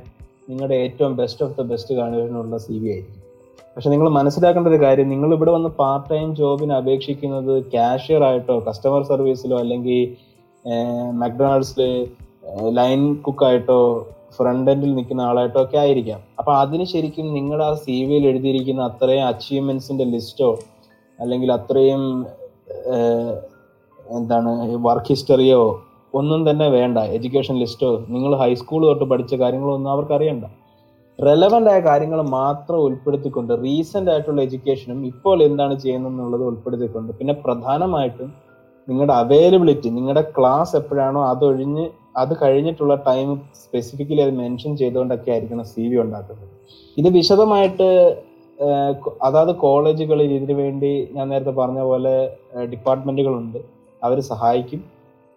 [0.49, 3.17] നിങ്ങളുടെ ഏറ്റവും ബെസ്റ്റ് ഓഫ് ദ ബെസ്റ്റ് കാണുവാനുള്ള സി വി ആയിരിക്കും.
[3.73, 9.01] പക്ഷെ നിങ്ങൾ മനസ്സിലാക്കേണ്ട ഒരു കാര്യം നിങ്ങൾ ഇവിടെ വന്ന് പാർട്ട് ടൈം ജോബിന് അപേക്ഷിക്കുന്നത് കാഷ്യർ ആയിട്ടോ കസ്റ്റമർ
[9.11, 9.99] സർവീസിലോ അല്ലെങ്കിൽ
[11.23, 11.81] മക്ഡൊണാൾഡ്സിൽ
[12.79, 13.81] ലൈൻ കുക്കായിട്ടോ
[14.37, 16.19] ഫ്രണ്ട് എൻഡിൽ നിൽക്കുന്ന ആളായിട്ടോ ഒക്കെ ആയിരിക്കാം.
[16.39, 20.49] അപ്പൊ അതിന് ശരിക്കും നിങ്ങളുടെ ആ സി വിയിൽ എഴുതിയിരിക്കുന്ന അത്രയും അച്ചീവ്മെന്റ്സിന്റെ ലിസ്റ്റോ
[21.19, 22.03] അല്ലെങ്കിൽ അത്രയും
[24.17, 24.51] എന്താണ്
[24.87, 25.61] വർക്ക് ഹിസ്റ്ററിയോ
[26.13, 26.97] ഒന്നും തന്നെ വേണ്ട.
[27.15, 30.45] എഡ്യൂക്കേഷൻ ലിസ്റ്റോ നിങ്ങൾ ഹൈസ്കൂൾ തൊട്ട് പഠിച്ച കാര്യങ്ങളൊന്നും അവർക്ക് അറിയണ്ട
[31.19, 38.29] റെലവന്റ് ആയ കാര്യങ്ങൾ മാത്രം ഉൾപ്പെടുത്തിക്കൊണ്ട് റീസെന്റ് ആയിട്ടുള്ള എഡ്യൂക്കേഷനും ഇപ്പോൾ എന്താണ് ചെയ്യുന്നതെന്നുള്ളത് ഉൾപ്പെടുത്തിക്കൊണ്ട് പിന്നെ പ്രധാനമായിട്ടും
[38.87, 41.85] നിങ്ങളുടെ അവൈലബിലിറ്റി നിങ്ങളുടെ ക്ലാസ് എപ്പോഴാണോ അതൊഴിഞ്ഞ്
[42.21, 43.27] അത് കഴിഞ്ഞിട്ടുള്ള ടൈം
[43.63, 46.47] സ്പെസിഫിക്കലി അത് മെൻഷൻ ചെയ്തുകൊണ്ടൊക്കെ ആയിരിക്കണം സി വി ഉണ്ടാക്കുന്നത്.
[46.97, 47.89] ഇത് വിശദമായിട്ട്
[49.27, 52.15] അതാത് കോളേജുകളിൽ ഇതിനു വേണ്ടി ഞാൻ നേരത്തെ പറഞ്ഞ പോലെ
[52.71, 53.59] ഡിപ്പാർട്ട്മെന്റുകളുണ്ട്
[54.01, 54.81] അവർ സഹായിക്കും.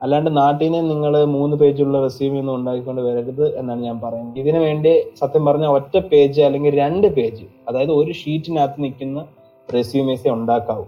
[0.02, 4.38] അല്ലാണ്ട് നാട്ടിൽ നിങ്ങൾ മൂന്ന് പേജുള്ള റെസ്യൂമി ഒന്നും ഉണ്ടാക്കിക്കൊണ്ട് വരരുത് എന്നാണ് ഞാൻ പറയുന്നത്.
[4.42, 9.20] ഇതിനു വേണ്ടി സത്യം പറഞ്ഞ ഒറ്റ പേജ് അല്ലെങ്കിൽ രണ്ട് പേജ് അതായത് ഒരു ഷീറ്റിനകത്ത് നിൽക്കുന്ന
[9.68, 10.86] റെസ്യൂമേസേ ഉണ്ടാക്കാവൂ.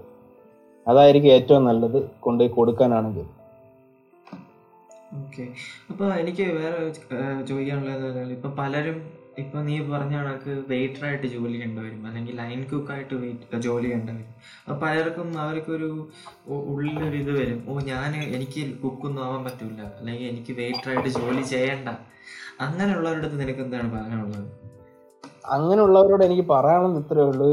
[0.86, 3.26] അതായിരിക്കും ഏറ്റവും നല്ലത് കൊണ്ടുപോയി കൊടുക്കാനാണെങ്കിൽ.
[5.20, 5.44] ഓക്കെ
[5.90, 6.78] അപ്പൊ എനിക്ക് വേറെ
[7.48, 8.98] ചോദിക്കാനുള്ളത് ഇപ്പൊ പലരും
[9.38, 12.06] ഇപ്പൊ നീ പറഞ്ഞ കണക്ക് വെയിറ്റർ ആയിട്ട് ജോലി കണ്ടുവരും.
[12.06, 14.26] അല്ലെങ്കിൽ ലൈൻ കുക്ക് ആയിട്ട് വെയിറ്റ് ജോലി കണ്ടുവരും.
[14.64, 15.88] അപ്പൊ പലർക്കും അവർക്കൊരു
[16.72, 17.60] ഉള്ളിലൊരു ഇത് വരും.
[17.68, 19.80] ഓ ഞാൻ എനിക്ക് കുക്കൊന്നും ആവാൻ പറ്റൂല.
[19.98, 21.88] അല്ലെങ്കിൽ എനിക്ക് വെയിറ്റർ ആയിട്ട് ജോലി ചെയ്യണ്ട.
[22.60, 24.44] അങ്ങനെയുള്ളവരുടെ അടുത്ത് നിനക്ക് എന്താണ് പറയാനുള്ളത്?
[25.56, 27.48] അങ്ങനെയുള്ളവരോട് എനിക്ക് പറയാനുള്ളത് ഇത്രേ ഉള്ളൂ.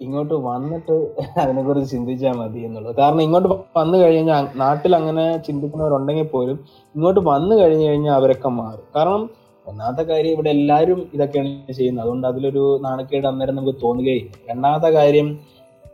[0.00, 0.94] ഇങ്ങോട്ട് വന്നിട്ട്
[1.40, 3.48] അതിനെക്കുറിച്ച് ചിന്തിച്ചാൽ മതി എന്നുള്ളത് കാരണം ഇങ്ങോട്ട്
[3.78, 6.56] വന്നു കഴിഞ്ഞാൽ നാട്ടിൽ അങ്ങനെ ചിന്തിക്കുന്നവരുണ്ടെങ്കിൽ പോലും
[6.94, 8.86] ഇങ്ങോട്ട് വന്നു കഴിഞ്ഞു കഴിഞ്ഞാൽ അവരൊക്കെ മാറും.
[8.96, 9.22] കാരണം
[9.66, 12.04] ഒന്നാമത്തെ കാര്യം ഇവിടെ എല്ലാവരും ഇതൊക്കെയാണ് ചെയ്യുന്നത്.
[12.04, 15.28] അതുകൊണ്ട് അതിലൊരു നാണക്കേട് അന്നേരം നമുക്ക് തോന്നുകയില്ല രണ്ടാമത്തെ കാര്യം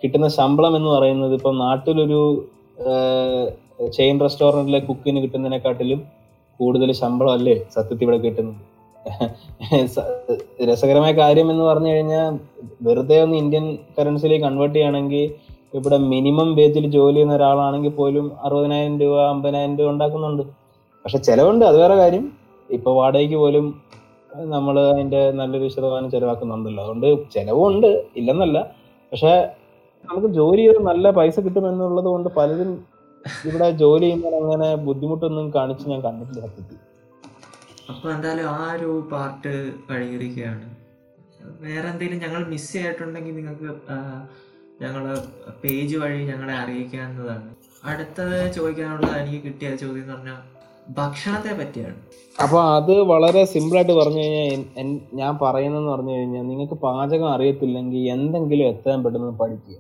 [0.03, 2.21] കിട്ടുന്ന ശമ്പളം എന്ന് പറയുന്നത് ഇപ്പം നാട്ടിലൊരു
[3.97, 6.01] ചെയിൻ റെസ്റ്റോറന്റിലെ കുക്കിന് കിട്ടുന്നതിനെക്കാട്ടിലും
[6.61, 8.59] കൂടുതൽ ശമ്പളം അല്ലേ സത്യത്തിൽ ഇവിടെ കിട്ടുന്നത്?
[10.69, 12.33] രസകരമായ കാര്യം എന്ന് പറഞ്ഞു കഴിഞ്ഞാൽ
[12.83, 13.67] വെറുതെ ഒന്ന് ഇന്ത്യൻ
[13.99, 15.25] കറൻസിയിലേക്ക് കൺവേർട്ട് ചെയ്യുകയാണെങ്കിൽ
[15.79, 20.43] ഇവിടെ മിനിമം വേജിൽ ജോലി ചെയ്യുന്ന ഒരാളാണെങ്കിൽ പോലും അറുപതിനായിരം രൂപ അമ്പതിനായിരം രൂപ ഉണ്ടാക്കുന്നുണ്ട്.
[21.05, 22.25] പക്ഷെ ചിലവുണ്ട് അത് വേറെ കാര്യം.
[22.77, 23.67] ഇപ്പൊ വാടകയ്ക്ക് പോലും
[24.55, 26.83] നമ്മൾ അതിന്റെ നല്ലൊരു ശതമാനം ചെലവാക്കുന്നുണ്ടല്ലോ.
[26.85, 28.59] അതുകൊണ്ട് ചെലവുണ്ട് ഇല്ലെന്നല്ല.
[29.13, 29.33] പക്ഷെ
[30.09, 32.71] നമുക്ക് ജോലി ചെയ്ത് നല്ല പൈസ കിട്ടുമെന്നുള്ളത് കൊണ്ട് പലരും
[33.49, 36.47] ഇവിടെ ജോലി ചെയ്യുമ്പോൾ അങ്ങനെ ബുദ്ധിമുട്ടൊന്നും കാണിച്ച് ഞാൻ കണ്ടിട്ടില്ല
[37.91, 39.53] അപ്പൊ എന്തായാലും ആ ഒരു പാർട്ട്
[39.89, 40.67] കഴിഞ്ഞിരിക്കുകയാണ്.
[41.65, 43.71] വേറെ എന്തെങ്കിലും ഞങ്ങൾ മിസ് ചെയ്തിട്ടുണ്ടെങ്കിൽ നിങ്ങൾക്ക്
[44.83, 45.05] ഞങ്ങൾ
[45.63, 47.49] പേജ് വഴി ഞങ്ങളെ അറിയിക്കാവുന്നതാണ്.
[47.91, 50.39] അടുത്തത് ചോദിക്കാനുള്ള എനിക്ക് കിട്ടിയ ചോദ്യം എന്ന് പറഞ്ഞാൽ
[50.99, 51.99] ഭക്ഷണത്തെ പറ്റിയാണ്.
[52.43, 54.89] അപ്പൊ അത് വളരെ സിമ്പിൾ ആയിട്ട് പറഞ്ഞു കഴിഞ്ഞാൽ
[55.21, 59.77] ഞാൻ പറയുന്നതെന്ന് പറഞ്ഞു കഴിഞ്ഞാൽ നിങ്ങൾക്ക് പാചകം അറിയത്തില്ലെങ്കിൽ എന്തെങ്കിലും എത്രയും പെട്ടെന്ന് പഠിക്കുക.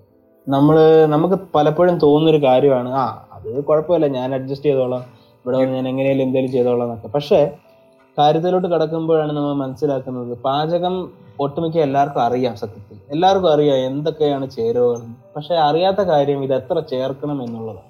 [0.46, 0.76] നമ്മൾ
[1.14, 5.04] നമുക്ക് പലപ്പോഴും തോന്നുന്നൊരു കാര്യമാണ് ആ അത് കുഴപ്പമില്ല ഞാൻ അഡ്ജസ്റ്റ് ചെയ്തോളാം
[5.42, 7.08] ഇവിടെ വന്ന് ഞാൻ എങ്ങനെയാലും എന്തെങ്കിലും ചെയ്തോളാം എന്നൊക്കെ.
[7.16, 7.40] പക്ഷേ
[8.18, 10.94] കാര്യത്തിലോട്ട് കിടക്കുമ്പോഴാണ് നമ്മൾ മനസ്സിലാക്കുന്നത് പാചകം
[11.44, 12.96] ഒട്ടുമിക്ക എല്ലാവർക്കും അറിയാം സത്യത്തിൽ.
[13.14, 15.00] എല്ലാവർക്കും അറിയാം എന്തൊക്കെയാണ് ചേരുവകൾ.
[15.36, 17.89] പക്ഷെ അറിയാത്ത കാര്യം ഇത് എത്ര ചേർക്കണം എന്നുള്ളതാണ്.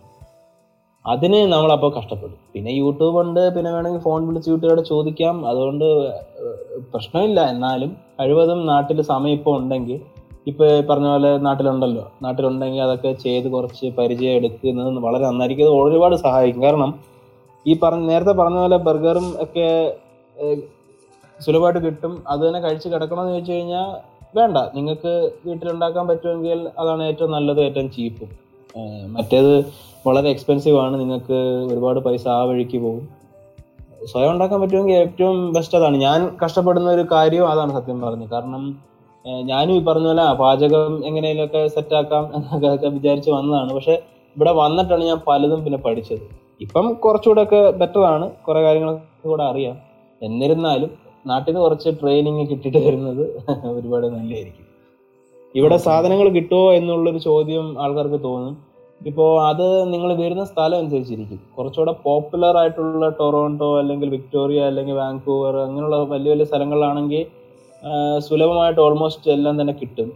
[1.06, 5.36] അതിന് നമ്മളപ്പോൾ കഷ്ടപ്പെടും പിന്നെ യൂട്യൂബ് ഉണ്ട് പിന്നെ വേണമെങ്കിൽ ഫോൺ വിളിച്ച് യൂട്യൂബോട് ചോദിക്കാം.
[5.50, 5.86] അതുകൊണ്ട്
[6.92, 7.40] പ്രശ്നമില്ല.
[7.52, 7.90] എന്നാലും
[8.20, 10.00] കഴിവതും നാട്ടിൽ സമയം ഇപ്പോൾ ഉണ്ടെങ്കിൽ
[10.50, 12.04] ഇപ്പൊ ഈ പറഞ്ഞ പോലെ നാട്ടിലുണ്ടല്ലോ.
[12.24, 15.66] നാട്ടിലുണ്ടെങ്കിൽ അതൊക്കെ ചെയ്ത് കുറച്ച് പരിചയം എടുക്കുന്നത് വളരെ നന്നായിരിക്കും.
[15.68, 16.62] അത് ഒരുപാട് സഹായിക്കും.
[16.66, 16.92] കാരണം
[17.66, 19.66] ഈ പറഞ്ഞ നേരത്തെ പറഞ്ഞ പോലെ ബർഗറും ഒക്കെ
[21.44, 22.12] സുലഭമായിട്ട് കിട്ടും.
[22.28, 23.88] അത് തന്നെ കഴിച്ച് കിടക്കണമെന്ന് ചോദിച്ചു കഴിഞ്ഞാൽ
[24.38, 24.58] വേണ്ട.
[24.76, 25.12] നിങ്ങൾക്ക്
[25.46, 28.30] വീട്ടിലുണ്ടാക്കാൻ പറ്റുമെങ്കിൽ അതാണ് ഏറ്റവും നല്ലത് ഏറ്റവും ചീപ്പും.
[29.16, 29.54] മറ്റേത്
[30.06, 31.00] വളരെ എക്സ്പെൻസീവ് ആണ്.
[31.00, 31.38] നിങ്ങൾക്ക്
[31.72, 33.08] ഒരുപാട് പൈസ ആ വഴിക്ക് പോകും.
[34.04, 35.96] സ്വയം ഉണ്ടാക്കാൻ പറ്റുമെങ്കിൽ ഏറ്റവും ബെസ്റ്റ് അതാണ്.
[35.96, 38.30] ഞാൻ കഷ്ടപ്പെടുന്ന ഒരു കാര്യം അതാണ് സത്യം പറഞ്ഞത്.
[38.30, 38.62] കാരണം
[39.42, 43.72] ഞാനും ഈ പറഞ്ഞ പോലെ പാചകം എങ്ങനെയൊക്കെ സെറ്റാക്കാം എന്നൊക്കെ വിചാരിച്ച് വന്നതാണ്.
[43.72, 44.02] പക്ഷെ
[44.36, 46.24] ഇവിടെ വന്നിട്ടാണ് ഞാൻ പലതും പിന്നെ പഠിച്ചത്.
[46.60, 48.30] ഇപ്പം കുറച്ചുകൂടെ ഒക്കെ ബെറ്റർ ആണ്.
[48.30, 49.76] കുറെ കാര്യങ്ങളൊക്കെ കൂടെ അറിയാം.
[50.22, 50.90] എന്നിരുന്നാലും
[51.26, 53.42] നാട്ടിൽ നിന്ന് കുറച്ച് ട്രെയിനിങ് കിട്ടിയിട്ട് വരുന്നത്
[53.76, 54.66] ഒരുപാട് നല്ലതായിരിക്കും.
[55.54, 58.69] ഇവിടെ സാധനങ്ങൾ കിട്ടുമോ എന്നുള്ളൊരു ചോദ്യം ആൾക്കാർക്ക് തോന്നും.
[59.08, 61.38] ഇപ്പോ അത് നിങ്ങൾ വരുന്ന സ്ഥലം അനുസരിച്ചിരിക്കും.
[61.56, 67.22] കുറച്ചുകൂടെ പോപ്പുലർ ആയിട്ടുള്ള ടൊറോണ്ടോ അല്ലെങ്കിൽ വിക്ടോറിയ അല്ലെങ്കിൽ വാങ്കൂവർ അങ്ങനെയുള്ള വലിയ വലിയ സ്ഥലങ്ങളിലാണെങ്കിൽ
[68.26, 70.08] സുലഭമായിട്ട് ഓൾമോസ്റ്റ് എല്ലാം തന്നെ കിട്ടും.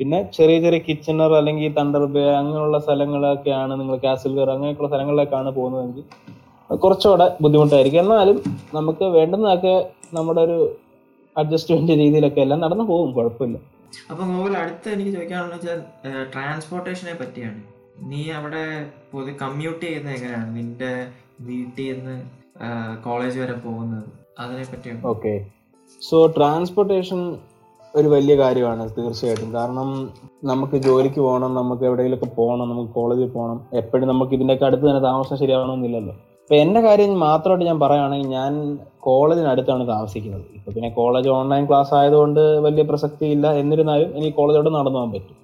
[0.00, 6.04] പിന്നെ ചെറിയ ചെറിയ കിച്ചണർ അല്ലെങ്കിൽ തണ്ടർ ബേ അങ്ങനെയുള്ള സ്ഥലങ്ങളൊക്കെയാണ് നിങ്ങൾ കാസിൽഗർ അങ്ങനെയൊക്കെയുള്ള സ്ഥലങ്ങളിലേക്കാണ് പോകുന്നതെങ്കിൽ
[6.70, 8.00] കുറച്ചുകൂടെ ബുദ്ധിമുട്ടായിരിക്കും.
[8.04, 8.38] എന്നാലും
[8.76, 9.74] നമുക്ക് വേണ്ടുന്നതൊക്കെ
[10.18, 10.58] നമ്മുടെ ഒരു
[11.36, 13.10] അഡ്ജസ്റ്റ്മെന്റ് രീതിയിലൊക്കെ എല്ലാം നടന്നു പോകും.
[13.18, 13.58] കുഴപ്പമില്ല.
[14.10, 14.22] അപ്പൊ
[14.62, 15.56] അടുത്ത എനിക്ക് ചോദിക്കാനുള്ള
[16.34, 17.60] ട്രാൻസ്പോർട്ടേഷനെ പറ്റിയാണ്.
[18.08, 18.64] നീ അവിടെ
[19.12, 20.48] പൊതു കമ്മ്യൂട്ട് ചെയ്യുന്നത് എങ്ങനെയാണ്?
[20.56, 20.90] നിന്റെ
[21.48, 22.16] വീട്ടിൽ നിന്ന്
[23.06, 24.08] കോളേജ് വരെ പോകുന്നത്
[24.42, 25.32] അതിനെ പറ്റി ഓക്കെ
[26.02, 27.20] സോ ട്രാൻസ്പോർട്ടേഷൻ
[27.94, 29.48] ഒരു വലിയ കാര്യമാണ് തീർച്ചയായിട്ടും.
[29.56, 29.88] കാരണം
[30.50, 33.58] നമുക്ക് ജോലിക്ക് പോകണം നമുക്ക് എവിടെയെങ്കിലുമൊക്കെ പോകണം നമുക്ക് കോളേജിൽ പോകണം.
[33.80, 36.14] എപ്പോഴും നമുക്ക് ഇതിന്റെയൊക്കെ അടുത്ത് തന്നെ താമസം ശരിയാവണമെന്നില്ലല്ലോ.
[36.42, 38.52] ഇപ്പം എന്റെ കാര്യം മാത്രമായിട്ട് ഞാൻ പറയുകയാണെങ്കിൽ ഞാൻ
[39.06, 40.46] കോളേജിനടുത്താണ് താമസിക്കുന്നത്.
[40.58, 45.36] ഇപ്പൊ പിന്നെ കോളേജ് ഓൺലൈൻ ക്ലാസ് ആയതുകൊണ്ട് വലിയ പ്രസക്തി ഇല്ല എന്നിരുന്നാലും എനിക്ക് കോളേജോട് നടന്നു പോകാൻ പറ്റും.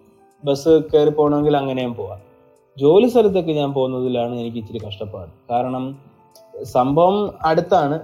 [0.44, 2.22] ബസ് കയറി പോകണമെങ്കിൽ അങ്ങനെയും പോവാം
[2.78, 5.30] ജോലി സ്ഥലത്തൊക്കെ ഞാൻ പോകുന്നതിലാണ് എനിക്ക് ഇച്ചിരി കഷ്ടപ്പാട്.
[5.50, 5.98] കാരണം
[6.64, 8.00] സംഭവം അടുത്താണ്.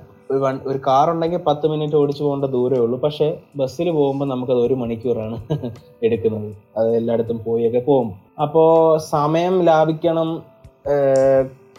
[0.67, 2.99] ഒരു കാർ ഉണ്ടെങ്കിൽ പത്ത് മിനിറ്റ് ഓടിച്ചു പോകേണ്ട ദൂരമേ ഉള്ളൂ.
[2.99, 5.37] പക്ഷെ ബസ്സിൽ പോകുമ്പോൾ നമുക്കത് ഒരു മണിക്കൂറാണ്
[6.03, 6.57] എടുക്കുന്നത്.
[6.77, 8.11] അത് എല്ലായിടത്തും പോയൊക്കെ പോകും.
[8.43, 10.43] അപ്പോൾ സമയം ലാഭിക്കണം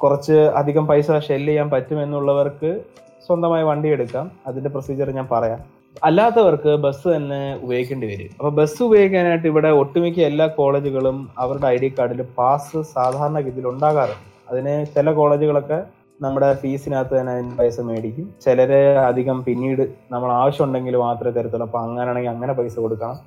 [0.03, 2.81] കുറച്ച് അധികം പൈസ ഷെല്ല് ചെയ്യാൻ പറ്റുമെന്നുള്ളവർക്ക്
[3.27, 4.31] സ്വന്തമായി വണ്ടി എടുക്കാം.
[4.47, 5.82] അതിന്റെ പ്രൊസീജിയർ ഞാൻ പറയാം.
[6.01, 8.29] അല്ലാത്തവർക്ക് ബസ് തന്നെ ഉപയോഗിക്കേണ്ടി വരും.
[8.37, 14.25] അപ്പൊ ബസ് ഉപയോഗിക്കാനായിട്ട് ഇവിടെ ഒട്ടുമിക്ക എല്ലാ കോളേജുകളും അവരുടെ ഐ ഡി കാർഡിൽ പാസ് സാധാരണഗതിയിൽ ഉണ്ടാകാറുണ്ട്.
[14.51, 15.79] അതിന് ചില കോളേജുകളൊക്കെ
[16.21, 18.25] നമ്മുടെ ഫീസിനകത്ത് തന്നെ അതിന് പൈസ മേടിക്കും.
[18.45, 21.67] ചിലരെ അധികം പിന്നീട് നമ്മൾ ആവശ്യമുണ്ടെങ്കിൽ മാത്രമേ തരത്തുള്ളൂ.
[21.67, 23.17] അപ്പൊ അങ്ങനെയാണെങ്കിൽ അങ്ങനെ പൈസ കൊടുക്കണം.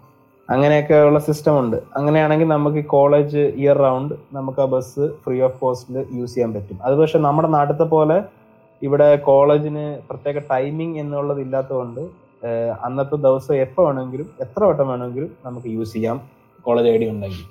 [0.49, 1.77] അങ്ങനെയൊക്കെ ഉള്ള സിസ്റ്റം ഉണ്ട്.
[1.97, 6.79] അങ്ങനെയാണെങ്കിൽ നമുക്ക് കോളേജ് ഇയർ റൗണ്ട് നമുക്ക് ആ ബസ് ഫ്രീ ഓഫ് കോസ്റ്റിൽ യൂസ് ചെയ്യാൻ പറ്റും.
[6.83, 8.19] അത് പക്ഷെ നമ്മുടെ നാട്ടിലത്തെ പോലെ
[8.83, 12.26] ഇവിടെ കോളേജിന് പ്രത്യേക ടൈമിംഗ് എന്നുള്ളത് ഇല്ലാത്തതുകൊണ്ട്
[12.87, 16.21] അന്നത്തെ ദിവസം എപ്പോൾ വേണമെങ്കിലും എത്ര വട്ടം വേണമെങ്കിലും നമുക്ക് യൂസ് ചെയ്യാം
[16.63, 17.45] കോളേജ് ഐ ഡി ഉണ്ടെങ്കിൽ.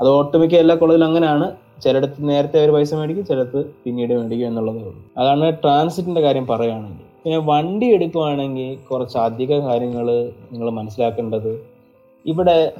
[0.00, 1.46] അത് ഒട്ടുമിക്ക എല്ലാ കോളേജിലും അങ്ങനെയാണ്.
[1.84, 5.02] ചിലടത്ത് നേരത്തെ അവർ പൈസ മേടിക്കും ചിലത്ത് പിന്നീട് മേടിക്കും എന്നുള്ളതേ ഉള്ളൂ.
[5.18, 7.04] അതാണ് ട്രാൻസിറ്റിന്റെ കാര്യം പറയുകയാണെങ്കിൽ.
[7.24, 10.06] പിന്നെ വണ്ടി എടുക്കുവാണെങ്കിൽ കുറച്ച് അധിക കാര്യങ്ങൾ
[10.52, 11.52] നിങ്ങൾ മനസ്സിലാക്കേണ്ടത്
[12.26, 12.72] ഇവിടെ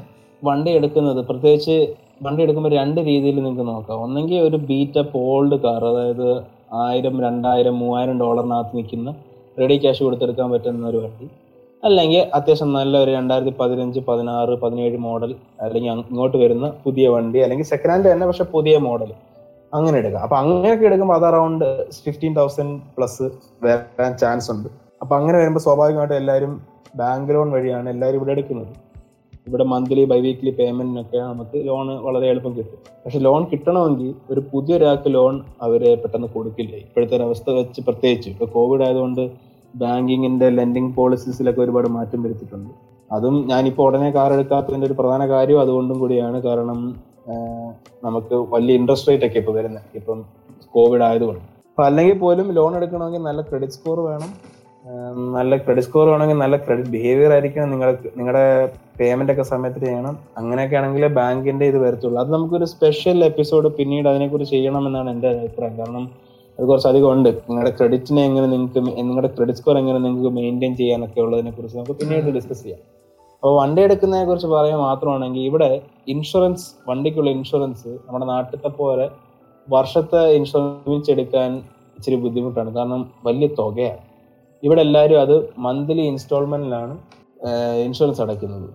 [0.44, 1.76] വണ്ടി എടുക്കുന്നത് പ്രത്യേകിച്ച്
[2.22, 4.02] വണ്ടി എടുക്കുമ്പോൾ രണ്ട് രീതിയിൽ നിങ്ങൾക്ക് നോക്കാം.
[4.02, 6.28] ഒന്നെങ്കിൽ ഒരു ബീറ്റപ്പ് ഓൾഡ് കാർ അതായത്
[6.72, 9.10] ആയിരം രണ്ടായിരം മൂവായിരം ഡോളറിനകത്ത് നിൽക്കുന്ന
[9.60, 11.26] റെഡി ക്യാഷ് കൊടുത്തെടുക്കാൻ പറ്റുന്ന ഒരു വണ്ടി.
[11.82, 15.30] അല്ലെങ്കിൽ അത്യാവശ്യം നല്ല ഒരു രണ്ടായിരത്തി പതിനഞ്ച് പതിനാറ് പതിനേഴ് മോഡൽ
[15.64, 19.10] അല്ലെങ്കിൽ ഇങ്ങോട്ട് വരുന്ന പുതിയ വണ്ടി അല്ലെങ്കിൽ സെക്കൻഡ് ഹാൻഡ് തന്നെ പക്ഷെ പുതിയ മോഡൽ
[19.72, 20.22] അങ്ങനെ എടുക്കാം.
[20.26, 21.66] അപ്പൊ അങ്ങനെയൊക്കെ എടുക്കുമ്പോൾ അത് അറൗണ്ട്
[22.04, 23.26] ഫിഫ്റ്റീൻ തൗസൻഡ് പ്ലസ്
[23.64, 24.68] വരാൻ ചാൻസ് ഉണ്ട്.
[25.02, 26.54] അപ്പൊ അങ്ങനെ വരുമ്പോൾ സ്വാഭാവികമായിട്ടും എല്ലാവരും
[27.00, 28.72] ബാങ്ക് ലോൺ വഴിയാണ് എല്ലാവരും ഇവിടെ എടുക്കുന്നത്.
[29.48, 32.80] ഇവിടെ മന്ത്ലി ബൈ വീക്ക്ലി പേയ്മെന്റിനൊക്കെ നമുക്ക് ലോൺ വളരെ എളുപ്പം കിട്ടും.
[33.04, 35.34] പക്ഷെ ലോൺ കിട്ടണമെങ്കിൽ ഒരു പുതിയ പുതിയൊരാൾക്ക് ലോൺ
[35.66, 36.74] അവരെ പെട്ടെന്ന് കൊടുക്കില്ല?
[36.84, 39.24] ഇപ്പോഴത്തെ ഒരു അവസ്ഥ വെച്ച് പ്രത്യേകിച്ച് കോവിഡ് ആയതുകൊണ്ട്
[39.74, 42.70] ബാങ്കിങ്ങിന്റെ ലെൻഡിങ് പോളിസീസിലൊക്കെ ഒരുപാട് മാറ്റം വരുത്തിയിട്ടുണ്ട്.
[43.10, 46.38] അതും ഞാനിപ്പോൾ ഉടനെ കാർ എടുക്കാത്തതിന്റെ ഒരു പ്രധാന കാര്യം അതുകൊണ്ടും കൂടിയാണ്.
[46.46, 46.78] കാരണം
[48.06, 50.18] നമുക്ക് വലിയ ഇൻട്രസ്റ്റ് റേറ്റ് ഒക്കെ ഇപ്പോൾ വരുന്നത് ഇപ്പം
[50.74, 51.44] കോവിഡ് ആയതുകൊണ്ട്.
[51.70, 54.30] അപ്പം അല്ലെങ്കിൽ പോലും ലോൺ എടുക്കണമെങ്കിൽ നല്ല ക്രെഡിറ്റ് സ്കോർ വേണം.
[55.36, 58.46] നല്ല ക്രെഡിറ്റ് സ്കോർ വേണമെങ്കിൽ നല്ല ക്രെഡിറ്റ് ബിഹേവിയർ ആയിരിക്കണം നിങ്ങൾക്ക് നിങ്ങളുടെ
[58.98, 60.14] പേയ്മെന്റ് ഒക്കെ സമയത്ത് ചെയ്യണം.
[60.40, 62.18] അങ്ങനെയൊക്കെ ആണെങ്കിൽ ബാങ്കിന്റെ ഇത് വരത്തുള്ളൂ.
[62.22, 65.76] അത് നമുക്കൊരു സ്പെഷ്യൽ എപ്പിസോഡ് പിന്നീട് അതിനെക്കുറിച്ച് ചെയ്യണം എന്നാണ് എന്റെ അഭിപ്രായം.
[65.80, 66.04] കാരണം
[66.62, 71.50] അത് കുറച്ചധികം ഉണ്ട് നിങ്ങളുടെ ക്രെഡിറ്റിനെ എങ്ങനെ നിങ്ങൾക്ക് നിങ്ങളുടെ ക്രെഡിറ്റ് സ്കോർ എങ്ങനെ നിങ്ങൾക്ക് മെയിന്റെയിൻ ചെയ്യാനൊക്കെ ഉള്ളതിനെ
[71.50, 72.80] കുറിച്ച് നമുക്ക് പിന്നീട് ഡിസ്കസ് ചെയ്യാം.
[73.34, 79.06] അപ്പോൾ വണ്ടി എടുക്കുന്നതിനെ കുറിച്ച് പറയാൻ മാത്രമാണെങ്കിൽ ഇവിടെ ഇൻഷുറൻസ് വണ്ടിക്കുള്ള ഇൻഷുറൻസ് നമ്മുടെ നാട്ടിലത്തെ പോലെ
[79.68, 81.50] വർഷത്തെ ഇൻഷുറൻസ് എടുക്കാൻ
[81.96, 82.70] ഇച്ചിരി ബുദ്ധിമുട്ടാണ്.
[82.76, 84.02] കാരണം വലിയ തുകയാണ്.
[84.62, 86.94] ഇവിടെ എല്ലാവരും അത് മന്ത്ലി ഇൻസ്റ്റാൾമെന്റിലാണ്
[87.86, 88.68] ഇൻഷുറൻസ് അടയ്ക്കുന്നത്.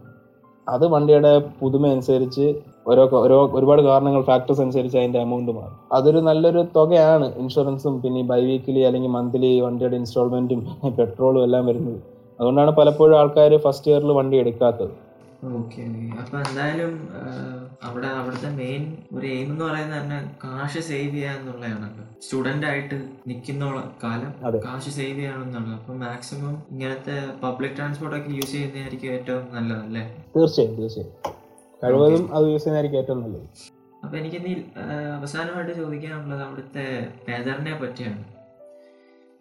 [0.68, 2.46] അത് വണ്ടിയുടെ പുതുമ അനുസരിച്ച്
[2.88, 5.78] ഓരോ ഓരോ ഒരുപാട് കാരണങ്ങൾ ഫാക്ടേഴ്സ് അനുസരിച്ച് അതിന്റെ എമൗണ്ട് മാറും.
[5.98, 10.62] അതൊരു നല്ലൊരു തുകയാണ് ഇൻഷുറൻസും പിന്നെ ബൈ വീക്കിലി അല്ലെങ്കിൽ മന്ത്ലി വണ്ടിയുടെ ഇൻസ്റ്റാൾമെന്റും
[11.00, 12.00] പെട്രോളും എല്ലാം വരുന്നത്.
[12.40, 14.94] അതുകൊണ്ടാണ് പലപ്പോഴും ആൾക്കാർ ഫസ്റ്റ് ഇയറിൽ വണ്ടി എടുക്കാത്തത്.
[15.58, 15.84] ഓക്കെ
[16.22, 17.10] അപ്പൊ എന്തായാലും
[17.84, 22.04] അവിടെ അവിടുത്തെ മെയിൻ ഒരു എയിം എന്ന് പറയുന്നത് തന്നെ കാശ് സേവ് ചെയ്യുക എന്നുള്ളതാണല്ലോ.
[22.26, 22.96] സ്റ്റുഡന്റ് ആയിട്ട്
[23.28, 23.66] നിൽക്കുന്ന
[24.04, 24.32] കാലം.
[24.66, 30.04] കാശ് സേവ് ചെയ്യണമെന്നുള്ളത് അപ്പൊ മാക്സിമം ഇങ്ങനത്തെ പബ്ലിക് ട്രാൻസ്പോർട്ട് ഒക്കെ യൂസ് ചെയ്യുന്നതായിരിക്കും ഏറ്റവും നല്ലതല്ലേ?
[30.36, 31.14] തീർച്ചയായും തീർച്ചയായും.
[31.84, 33.48] കഴിവതും അത് യൂസ് ചെയ്യുന്നതായിരിക്കും ഏറ്റവും നല്ലത്.
[34.04, 34.56] അപ്പൊ എനിക്ക് നീ
[35.18, 38.24] അവസാനമായിട്ട് ചോദിക്കാനുള്ളത് അവിടുത്തെ വെതറിനെ പറ്റിയാണ്.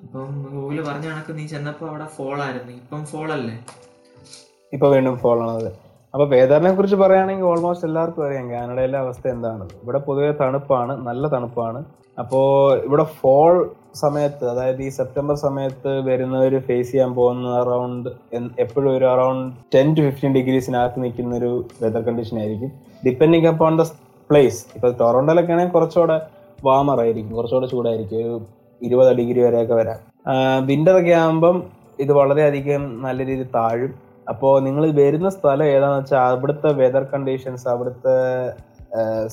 [0.05, 2.73] അപ്പം ഗൂഗിൾ പറഞ്ഞ കണക്ക് നീ ചെന്നപ്പോ അവിടെ ഫോൾ ആയിരുന്നു.
[2.83, 3.57] ഇപ്പം ഫോൾ അല്ലേ?
[4.73, 5.73] ഇപ്പൊ വീണ്ടും ഫോൾ ആണ്
[6.16, 9.64] അപ്പൊ വേദറിനെ കുറിച്ച് പറയുകയാണെങ്കിൽ ഓൾമോസ്റ്റ് എല്ലാവർക്കും അറിയാം കാനഡയിലെ അവസ്ഥ എന്താണ്.
[9.83, 11.81] ഇവിടെ പൊതുവെ തണുപ്പാണ് നല്ല തണുപ്പാണ്.
[12.20, 12.38] അപ്പോ
[12.87, 13.55] ഇവിടെ ഫോൾ
[14.02, 18.09] സമയത്ത് അതായത് ഈ സെപ്റ്റംബർ സമയത്ത് വരുന്നവർ ഫേസ് ചെയ്യാൻ പോകുന്ന അറൗണ്ട്
[18.64, 21.50] എപ്പോഴും ഒരു അറൗണ്ട് ടെൻ ടു ഫിഫ്റ്റീൻ ഡിഗ്രീസിനകത്ത് നിൽക്കുന്ന ഒരു
[21.83, 22.72] വെതർ കണ്ടീഷൻ ആയിരിക്കും.
[23.07, 23.87] ഡിപ്പെൻഡിങ് അപ്പോൺ ദ
[24.31, 26.18] പ്ലേസ് ഇപ്പൊ ടൊറോണ്ടോയിലൊക്കെ ആണെങ്കിൽ കുറച്ചുകൂടെ
[26.68, 28.18] വാമർ ആയിരിക്കും കുറച്ചുകൂടെ ചൂടായിരിക്കും.
[28.22, 28.40] ഒരു
[28.88, 30.00] ഇരുപത് ഡിഗ്രി വരെയൊക്കെ വരാം.
[30.70, 31.59] വിന്റർ ഒക്കെ ആകുമ്പം
[32.07, 33.92] ഇത് വളരെയധികം നല്ല രീതിയിൽ താഴും.
[34.31, 38.17] അപ്പോൾ നിങ്ങൾ വരുന്ന സ്ഥലം ഏതാണെന്ന് വെച്ചാൽ അവിടുത്തെ വെതർ കണ്ടീഷൻസ് അവിടുത്തെ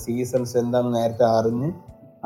[0.04, 1.70] സീസൺസ് എന്താണെന്ന് നേരത്തെ അറിഞ്ഞ്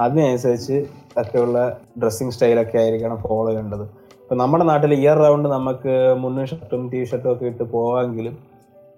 [0.04, 0.78] അതിനനുസരിച്ച്
[1.22, 1.60] ഒക്കെയുള്ള
[2.02, 3.86] ഡ്രസ്സിങ് സ്റ്റൈലൊക്കെ ആയിരിക്കണം ഫോളോ ചെയ്യേണ്ടത്.
[4.24, 8.36] ഇപ്പൊ നമ്മുടെ നാട്ടിൽ ഇയർ റൗണ്ട് നമുക്ക് മുന്നും ഷർട്ടും ടീ ഷർട്ടും ഒക്കെ ഇട്ട് പോവാമെങ്കിലും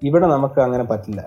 [0.02, 1.22] ഇവിടെ നമുക്ക് അങ്ങനെ പറ്റില്ല.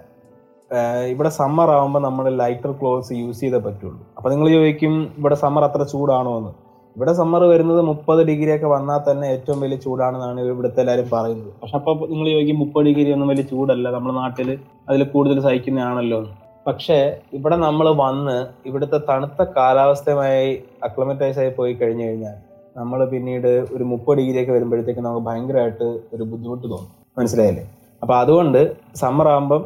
[1.13, 4.03] ഇവിടെ സമ്മർ ആകുമ്പോൾ നമ്മൾ ലൈറ്റർ ക്ലോത്ത്സ് യൂസ് ചെയ്തേ പറ്റുള്ളൂ.
[4.17, 6.53] അപ്പൊ നിങ്ങൾ ചോദിക്കും ഇവിടെ സമ്മർ അത്ര ചൂടാണോ എന്ന്
[6.97, 11.51] ഇവിടെ സമ്മർ വരുന്നത് മുപ്പത് ഡിഗ്രി ഒക്കെ വന്നാൽ തന്നെ ഏറ്റവും വലിയ ചൂടാണെന്നാണ് ഇവിടുത്തെ എല്ലാവരും പറയുന്നത്.
[11.63, 14.49] പക്ഷെ അപ്പൊ നിങ്ങൾ ചോദിക്കും മുപ്പത് ഡിഗ്രി ഒന്നും വലിയ ചൂടല്ല നമ്മുടെ നാട്ടിൽ
[14.89, 16.21] അതിൽ കൂടുതൽ സഹിക്കുന്നതാണല്ലോ.
[16.69, 16.99] പക്ഷേ
[17.37, 18.37] ഇവിടെ നമ്മൾ വന്ന്
[18.69, 20.51] ഇവിടുത്തെ തണുത്ത കാലാവസ്ഥയുമായി
[20.89, 22.37] അക്ലമറ്റൈസ് ആയി പോയി കഴിഞ്ഞു കഴിഞ്ഞാൽ
[22.77, 26.91] നമ്മൾ പിന്നീട് ഒരു മുപ്പത് ഡിഗ്രി ഒക്കെ വരുമ്പോഴത്തേക്ക് നമുക്ക് ഭയങ്കരമായിട്ട് ഒരു ബുദ്ധിമുട്ട് തോന്നും.
[27.19, 27.65] മനസ്സിലായില്ലേ?
[28.03, 28.61] അപ്പൊ അതുകൊണ്ട്
[29.01, 29.63] സമ്മർ ആകുമ്പം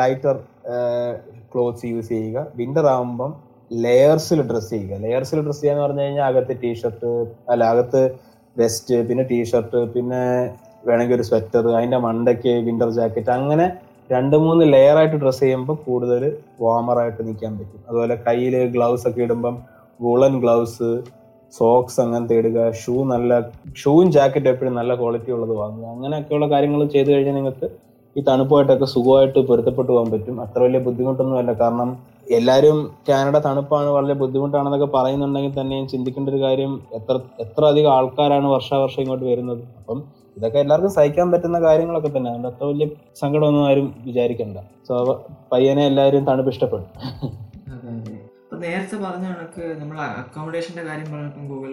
[0.00, 0.36] ലൈറ്റർ
[1.52, 2.38] ക്ലോത്ത്സ് യൂസ് ചെയ്യുക.
[2.60, 3.30] വിന്റർ ആകുമ്പം
[3.70, 4.94] ലെയേഴ്സിൽ ഡ്രസ്സ് ചെയ്യുക.
[5.04, 7.10] ലെയേഴ്സിൽ ഡ്രസ്സ് ചെയ്യാന്ന് പറഞ്ഞു കഴിഞ്ഞാൽ അകത്ത് ടീഷർട്ട്
[7.52, 8.02] അല്ല അകത്ത്
[8.56, 10.22] വെസ്റ്റ് പിന്നെ ടീഷർട്ട് പിന്നെ
[10.86, 13.66] വേണമെങ്കിൽ ഒരു സ്വെറ്റർ അതിന്റെ മണ്ടയ്ക്ക് വിന്റർ ജാക്കറ്റ് അങ്ങനെ
[14.10, 16.22] രണ്ട് മൂന്ന് ലെയർ ആയിട്ട് ഡ്രസ്സ് ചെയ്യുമ്പോൾ കൂടുതൽ
[16.64, 17.80] വാമറായിട്ട് നിൽക്കാൻ പറ്റും.
[17.88, 19.56] അതുപോലെ കയ്യിൽ ഗ്ലൗസ് ഒക്കെ ഇടുമ്പം
[20.00, 20.88] വുളൻ ഗ്ലൗസ്
[21.52, 23.32] സോക്സ് അങ്ങനത്തെ ഇടുക ഷൂ നല്ല
[23.80, 25.86] ഷൂവും ജാക്കറ്റും എപ്പോഴും നല്ല ക്വാളിറ്റി ഉള്ളത് വാങ്ങുക.
[25.94, 27.68] അങ്ങനെയൊക്കെയുള്ള കാര്യങ്ങൾ ചെയ്തു കഴിഞ്ഞാൽ നിങ്ങൾക്ക്
[28.16, 30.36] ഈ തണുപ്പായിട്ടൊക്കെ സുഖമായിട്ട് പൊരുത്തപ്പെട്ടു പോകാൻ പറ്റും.
[30.44, 31.90] അത്ര വലിയ ബുദ്ധിമുട്ടൊന്നുമല്ല കാരണം
[32.36, 37.14] എല്ലാവരും കാനഡ തണുപ്പാണ് വളരെ ബുദ്ധിമുട്ടാണെന്നൊക്കെ പറയുന്നുണ്ടെങ്കിൽ തന്നെയും ചിന്തിക്കേണ്ട ഒരു കാര്യം എത്ര
[37.44, 39.62] എത്ര അധികം ആൾക്കാരാണ് വർഷാവർഷം ഇങ്ങോട്ട് വരുന്നത്.
[39.80, 39.98] അപ്പം
[40.36, 42.30] ഇതൊക്കെ എല്ലാവർക്കും സഹിക്കാൻ പറ്റുന്ന കാര്യങ്ങളൊക്കെ തന്നെ.
[42.30, 42.86] അതുകൊണ്ട് അത്ര വലിയ
[43.22, 44.58] സങ്കടമൊന്നും ആരും വിചാരിക്കണ്ട.
[44.88, 44.94] സോ
[45.52, 46.88] പയ്യനെ എല്ലാവരും തണുപ്പ് ഇഷ്ടപ്പെടും.
[48.62, 51.72] നേരത്തെ പറഞ്ഞ കണക്ക് നമ്മൾ അക്കോമഡേഷന്റെ കാര്യം പറഞ്ഞപ്പോൾ ഗൂഗിൾ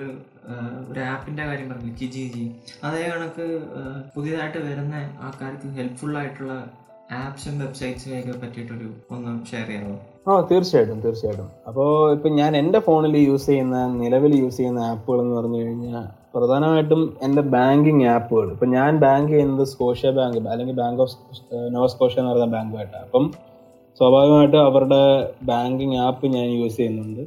[0.92, 2.44] ഒരു ആപ്പിന്റെ കാര്യം പറഞ്ഞു കിജിജി
[2.84, 3.46] അതേ കണക്ക്
[4.16, 6.56] പുതിയതായിട്ട് വരുന്ന ആൾക്കാർക്ക് ഹെൽപ്ഫുൾ ആയിട്ടുള്ള
[7.22, 9.96] ആപ്സും വെബ്സൈറ്റ്സിനെ ഒക്കെ പറ്റിയിട്ടൊരു ഒന്ന് ഷെയർ ചെയ്യാമോ
[10.28, 11.50] ആ തീർച്ചയായിട്ടും തീർച്ചയായിട്ടും.
[11.70, 17.02] അപ്പോൾ ഇപ്പം ഞാൻ എന്റെ ഫോണിൽ യൂസ് ചെയ്യുന്ന നിലവിൽ യൂസ് ചെയ്യുന്ന ആപ്പുകൾ എന്ന് പറഞ്ഞു കഴിഞ്ഞാൽ പ്രധാനമായിട്ടും
[17.26, 18.48] എന്റെ ബാങ്കിങ് ആപ്പുകൾ.
[18.56, 21.14] ഇപ്പം ഞാൻ ബാങ്ക് ചെയ്യുന്നത് സ്കോഷ്യ ബാങ്ക് അല്ലെങ്കിൽ ബാങ്ക് ഓഫ്
[21.76, 23.26] നോവ സ്കോഷ്യ എന്ന് പറയുന്ന ബാങ്കുമായിട്ടാണ് അപ്പം
[24.00, 25.04] സ്വാഭാവികമായിട്ട് അവരുടെ
[25.50, 27.24] ബാങ്കിങ് ആപ്പ് ഞാൻ യൂസ് ചെയ്യുന്നുണ്ട്.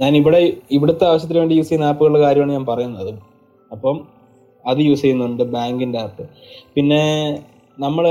[0.00, 0.40] ഞാൻ ഇവിടെ
[0.76, 3.12] ഇവിടുത്തെ ആവശ്യത്തിന് വേണ്ടി യൂസ് ചെയ്യുന്ന ആപ്പുകളുടെ കാര്യമാണ് ഞാൻ പറയുന്നത്.
[3.70, 3.96] അപ്പം
[4.64, 6.24] അത് യൂസ് ചെയ്യുന്നുണ്ട് ബാങ്കിന്റെ ആപ്പ്
[6.74, 7.02] പിന്നെ
[7.80, 8.04] നമ്മൾ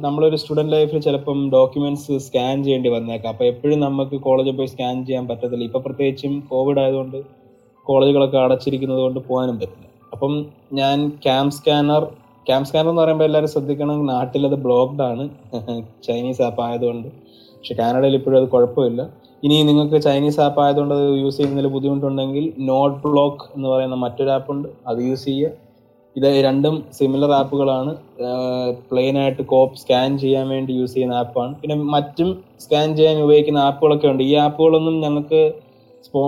[0.00, 3.30] നമ്മളൊരു സ്റ്റുഡന്റ് ലൈഫിൽ ചിലപ്പം ഡോക്യുമെന്റ്സ് സ്കാൻ ചെയ്യേണ്ടി വന്നേക്കാം.
[3.32, 5.64] അപ്പോൾ എപ്പോഴും നമുക്ക് കോളേജിൽ പോയി സ്കാൻ ചെയ്യാൻ പറ്റത്തില്ല.
[5.64, 7.18] ഇപ്പോൾ പ്രത്യേകിച്ചും കോവിഡ് ആയതുകൊണ്ട്
[7.86, 9.86] കോളേജുകളൊക്കെ അടച്ചിരിക്കുന്നത് കൊണ്ട് പോകാനും പറ്റില്ല.
[10.12, 10.32] അപ്പം
[10.72, 12.04] ഞാൻ ക്യാം സ്കാനർ
[12.46, 15.24] ക്യാം സ്കാനർ എന്ന് പറയുമ്പോൾ എല്ലാവരും ശ്രദ്ധിക്കണം നാട്ടിലത് ബ്ലോക്ക്ഡ് ആണ്.
[16.08, 17.08] ചൈനീസ് ആപ്പ് ആയതുകൊണ്ട്.
[17.56, 19.02] പക്ഷെ കാനഡയിൽ ഇപ്പോഴും അത് കുഴപ്പമില്ല.
[19.44, 24.52] ഇനി നിങ്ങൾക്ക് ചൈനീസ് ആപ്പ് ആയതുകൊണ്ട് അത് യൂസ് ചെയ്യുന്നതിൽ ബുദ്ധിമുട്ടുണ്ടെങ്കിൽ നോട്ട് ബ്ലോക്ക് എന്ന് പറയുന്ന മറ്റൊരു ആപ്പ്
[24.52, 24.68] ഉണ്ട്.
[24.86, 25.65] അത് യൂസ് ചെയ്യുക.
[26.16, 27.90] ഇത് രണ്ടും സിമിലർ ആപ്പുകളാണ്
[28.90, 32.28] പ്ലെയിൻ ആയിട്ട് കോപ്പ് സ്കാൻ ചെയ്യാൻ വേണ്ടി യൂസ് ചെയ്യുന്ന ആപ്പാണ് പിന്നെ മറ്റും
[32.64, 34.22] സ്കാൻ ചെയ്യാൻ ഉപയോഗിക്കുന്ന ആപ്പുകളൊക്കെ ഉണ്ട്.
[34.30, 35.40] ഈ ആപ്പുകളൊന്നും ഞങ്ങൾക്ക്
[36.06, 36.20] സ്പോ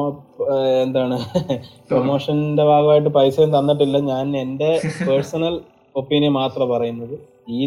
[0.82, 1.16] എന്താണ്
[1.90, 3.98] പ്രൊമോഷന്റെ ഭാഗമായിട്ട് പൈസയും തന്നിട്ടില്ല.
[4.12, 4.70] ഞാൻ എന്റെ
[5.08, 5.54] പേഴ്സണൽ
[5.94, 7.14] ഒപ്പീനിയൻ മാത്രം പറയുന്നത്.
[7.48, 7.60] ഈ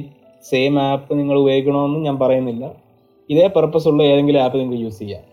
[0.43, 2.65] സെയിം ആപ്പ് നിങ്ങൾ ഉപയോഗിക്കണമെന്ന് ഞാൻ പറയുന്നില്ല.
[3.29, 5.23] ഇതേ പർപ്പസ് ഉള്ള ഏതെങ്കിലും ആപ്പ് നിങ്ങൾക്ക് യൂസ് ചെയ്യാം.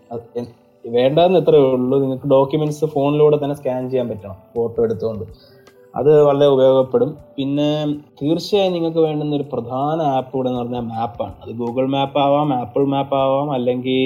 [0.85, 1.95] വേണ്ടതെന്ന് ഇത്രയേ ഉള്ളൂ.
[2.03, 4.37] നിങ്ങൾക്ക് ഡോക്യുമെന്റ്സ് ഫോണിലൂടെ തന്നെ സ്കാൻ ചെയ്യാൻ പറ്റണം.
[4.55, 5.25] ഫോട്ടോ എടുത്തുകൊണ്ട്.
[5.99, 7.09] അത് വളരെ ഉപയോഗപ്പെടും.
[7.37, 7.69] പിന്നെ
[8.19, 12.83] തീർച്ചയായും നിങ്ങൾക്ക് വേണ്ടുന്ന ഒരു പ്രധാന ആപ്പ് ഇവിടെ എന്ന് പറഞ്ഞാൽ മാപ്പാണ് അത് ഗൂഗിൾ മാപ്പ് ആവാം ആപ്പിൾ
[12.93, 13.99] മാപ്പ് ആവാം അല്ലെങ്കിൽ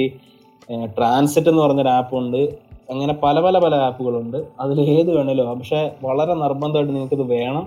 [0.96, 2.42] ട്രാൻസിറ്റ് എന്ന് പറഞ്ഞൊരു ആപ്പ് ഉണ്ട്.
[2.90, 7.64] അങ്ങനെ പല പല പല ആപ്പുകളുണ്ട് അതിൽ ഏത് വേണേലും പക്ഷെ വളരെ നിർബന്ധമായിട്ട് നിങ്ങൾക്കിത് വേണം.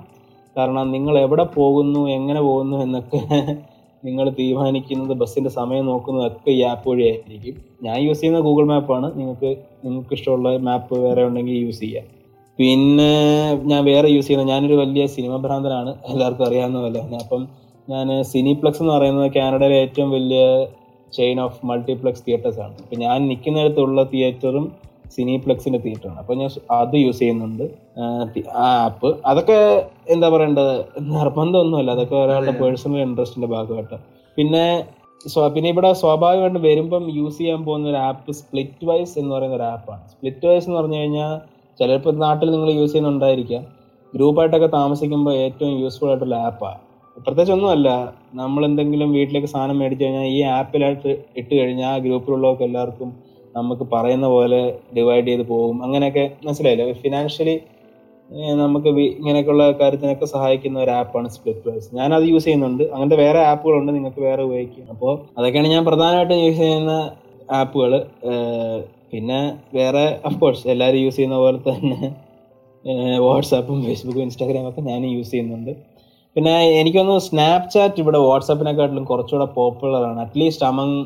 [0.55, 3.21] കാരണം നിങ്ങൾ എവിടെ പോകുന്നു എങ്ങനെ പോകുന്നു എന്നൊക്കെ
[4.03, 9.49] നിങ്ങൾ തീരുമാനിക്കുന്നത് ബസ്സിന്റെ സമയം നോക്കുന്നതൊക്കെ ഈ ആപ്പ് വഴിയായിരിക്കും ഞാൻ യൂസ് ചെയ്യുന്ന ഗൂഗിൾ മാപ്പാണ് നിങ്ങൾക്ക്
[9.85, 12.05] നിങ്ങൾക്ക് ഇഷ്ടമുള്ള മാപ്പ് വേറെ ഉണ്ടെങ്കിൽ യൂസ് ചെയ്യാം.
[12.57, 13.13] പിന്നെ
[13.63, 17.17] ഞാൻ വേറെ യൂസ് ചെയ്യുന്നത് ഞാനൊരു വലിയ സിനിമ ഭ്രാന്തനാണ് എല്ലാവർക്കും അറിയാവുന്ന പോലെ തന്നെ.
[17.17, 17.47] അപ്പം
[17.89, 20.65] ഞാൻ സിനിപ്ലക്സ് എന്ന് പറയുന്നത് കാനഡയിലെ ഏറ്റവും വലിയ
[21.13, 22.75] ചെയിൻ ഓഫ് മൾട്ടിപ്ലക്സ് തിയേറ്റേഴ്സ് ആണ്.
[22.77, 24.71] അപ്പം ഞാൻ നിൽക്കുന്നിടത്തുള്ള തിയേറ്ററും
[25.15, 27.63] സിനിപ്ലക്സിന്റെ തിയേറ്ററാണ് അപ്പം ഞാൻ അത് യൂസ് ചെയ്യുന്നുണ്ട്.
[28.51, 31.91] ആ, ആപ്പ് അതൊക്കെ എന്താ പറയേണ്ടത് നിർബന്ധമൊന്നുമല്ല.
[31.91, 33.95] അതൊക്കെ ഒരാളുടെ പേഴ്സണൽ ഇൻട്രസ്റ്റിന്റെ ഭാഗമായിട്ട്.
[34.35, 34.83] പിന്നെ
[35.27, 39.63] സ്വ- പിന്നെ ഇവിടെ സ്വാഭാവികമായിട്ട് വരുമ്പം യൂസ് ചെയ്യാൻ പോകുന്ന ഒരു ആപ്പ് സ്പ്ലിറ്റ് വൈസ് എന്ന് പറയുന്ന ഒരു
[39.63, 43.63] ആപ്പാണ് സ്പ്ലിറ്റ് വൈസ് എന്ന് പറഞ്ഞു കഴിഞ്ഞാൽ ചിലപ്പോൾ നാട്ടിൽ നിങ്ങൾ യൂസ് ചെയ്യുന്നുണ്ടായിരിക്കാം.
[44.13, 46.81] ഗ്രൂപ്പായിട്ടൊക്കെ താമസിക്കുമ്പോൾ ഏറ്റവും യൂസ്ഫുൾ ആയിട്ടുള്ള ആപ്പാണ്
[47.17, 47.89] പ്രത്യേകിച്ച് ഒന്നുമല്ല
[48.39, 53.09] നമ്മൾ എന്തെങ്കിലും വീട്ടിലേക്ക് സാധനം മേടിച്ചു കഴിഞ്ഞാൽ ഈ ആപ്പിലായിട്ട് ഇട്ട് കഴിഞ്ഞാൽ ആ ഗ്രൂപ്പിലുള്ളവർക്ക് എല്ലാവർക്കും
[53.55, 54.59] നമുക്ക് പറയുന്ന പോലെ
[54.95, 55.77] ഡിവൈഡ് ചെയ്ത് പോകും.
[55.85, 56.85] അങ്ങനെയൊക്കെ മനസ്സിലായില്ലേ?
[57.03, 57.55] ഫിനാൻഷ്യലി
[58.61, 62.83] നമുക്ക് ഇങ്ങനെയൊക്കെയുള്ള കാര്യത്തിനൊക്കെ സഹായിക്കുന്ന ഒരു ആപ്പാണ് സ്പ്ലിറ്റ് വൈസ് ഞാൻ യൂസ് ചെയ്യുന്നുണ്ട്.
[62.93, 64.87] അങ്ങനത്തെ വേറെ ആപ്പുകളുണ്ട് നിങ്ങൾക്ക് വേറെ ഉപയോഗിക്കാം.
[64.93, 66.95] അപ്പോൾ അതൊക്കെയാണ് ഞാൻ പ്രധാനമായിട്ടും യൂസ് ചെയ്യുന്ന
[67.59, 67.91] ആപ്പുകൾ
[69.11, 69.39] പിന്നെ
[69.77, 71.99] വേറെ അഫ്കോഴ്സ് എല്ലാവരും യൂസ് ചെയ്യുന്ന പോലെ തന്നെ
[73.25, 75.71] വാട്സാപ്പും ഫേസ്ബുക്കും ഇൻസ്റ്റാഗ്രാമും ഒക്കെ ഞാൻ യൂസ് ചെയ്യുന്നുണ്ട്.
[76.35, 80.99] പിന്നെ എനിക്കൊന്ന് സ്നാപ്ചാറ്റ് ഇവിടെ വാട്സാപ്പിനെക്കാട്ടിലും കുറച്ചുകൂടെ പോപ്പുലറാണ് അറ്റ്ലീസ്റ്റ് അമംഗ്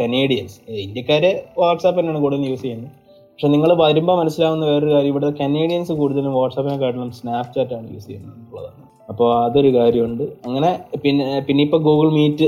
[0.00, 1.30] കനേഡിയൻസ് ഇന്ത്യക്കാര്
[1.60, 2.90] വാട്സാപ്പ് തന്നെയാണ് കൂടുതൽ യൂസ് ചെയ്യുന്നത്.
[3.30, 9.28] പക്ഷെ നിങ്ങൾ വരുമ്പോൾ മനസ്സിലാവുന്ന വേറൊരു കാര്യം ഇവിടെ കനേഡിയൻസ് കൂടുതലും വാട്സാപ്പിനെക്കാട്ടിലും സ്നാപ്ചാറ്റാണ് യൂസ് ചെയ്യുന്നത് എന്നുള്ളതാണ് അപ്പോൾ
[9.46, 10.24] അതൊരു കാര്യമുണ്ട്.
[10.46, 10.70] അങ്ങനെ
[11.02, 12.46] പിന്നെ പിന്നെ ഇപ്പോൾ ഗൂഗിൾ മീറ്റ്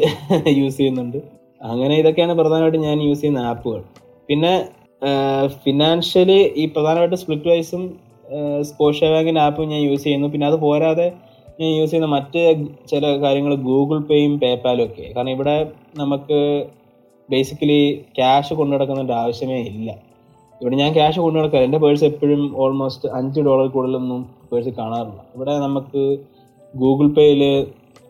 [0.61, 1.19] യൂസ് ചെയ്യുന്നുണ്ട്.
[1.61, 3.81] അങ്ങനെ ഇതൊക്കെയാണ് പ്രധാനമായിട്ടും ഞാൻ യൂസ് ചെയ്യുന്ന ആപ്പുകൾ.
[4.29, 4.53] പിന്നെ
[5.64, 7.83] ഫിനാൻഷ്യലി ഈ പ്രധാനമായിട്ടും സ്പ്ലിറ്റ് വൈസും
[8.68, 10.29] സ്കോഷ്യ ബാങ്കിന്റെ ആപ്പും ഞാൻ യൂസ് ചെയ്യുന്നു.
[10.33, 11.07] പിന്നെ അത് പോരാതെ
[11.61, 12.40] ഞാൻ യൂസ് ചെയ്യുന്ന മറ്റ്
[12.90, 15.07] ചില കാര്യങ്ങൾ ഗൂഗിൾ പേയും പേപ്പാലും ഒക്കെ.
[15.14, 15.55] കാരണം ഇവിടെ
[16.03, 16.38] നമുക്ക്
[17.29, 17.81] ബേസിക്കലി
[18.16, 19.88] ക്യാഷ് കൊണ്ടു നടക്കുന്നതിന്റെ ആവശ്യമേ ഇല്ല.
[20.61, 25.21] ഇവിടെ ഞാൻ ക്യാഷ് കൊണ്ടു നടക്കാറ് എന്റെ പേഴ്സ് എപ്പോഴും ഓൾമോസ്റ്റ് അഞ്ച് ഡോളർ കൂടുതലൊന്നും പേഴ്സ് കാണാറില്ല.
[25.37, 26.03] ഇവിടെ നമുക്ക്
[26.75, 27.42] ഗൂഗിൾ പേയിൽ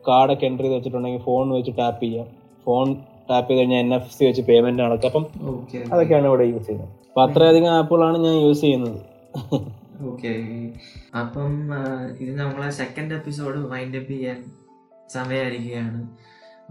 [0.08, 2.26] കാർഡൊക്കെ എന്റർ ചെയ്ത് വെച്ചിട്ടുണ്ടെങ്കിൽ ഫോൺ വെച്ച് ടാപ്പ് ചെയ്യാം.
[2.66, 2.86] ഫോൺ
[3.30, 5.08] ടാപ്പ് ചെയ്ത് കഴിഞ്ഞാൽ എൻ എഫ് സി വെച്ച് പേയ്മെന്റ് നടക്കും.
[5.10, 5.24] അപ്പം
[5.92, 6.92] അതൊക്കെയാണ് ഇവിടെ യൂസ് ചെയ്യുന്നത്.
[7.08, 9.00] അപ്പൊ അത്രയധികം ആപ്പുകളാണ് ഞാൻ യൂസ് ചെയ്യുന്നത്.
[10.10, 10.32] ഓക്കെ
[11.20, 11.52] അപ്പം
[12.22, 14.38] ഇത് നമ്മളെ സെക്കൻഡ് എപ്പിസോഡ് വൈൻഡ് അപ്പ് ചെയ്യാൻ
[15.16, 16.00] സമയമായിരിക്കുകയാണ്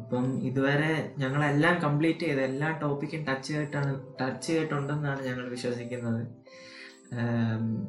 [0.01, 0.91] അപ്പം ഇതുവരെ
[1.21, 6.21] ഞങ്ങളെല്ലാം കംപ്ലീറ്റ് ചെയ്ത് എല്ലാ ടോപ്പിക്കും ടച്ച് ചെയ്തിട്ടാണ് ടച്ച് ചെയ്തിട്ടുണ്ടെന്നാണ് ഞങ്ങൾ വിശ്വസിക്കുന്നത്.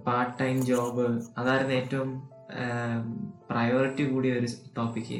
[0.06, 1.06] പാർട്ട് ടൈം ജോബ്
[1.38, 2.10] അതായിരുന്നു ഏറ്റവും
[3.50, 5.18] പ്രയോറിറ്റി കൂടിയ ഒരു ടോപ്പിക്ക്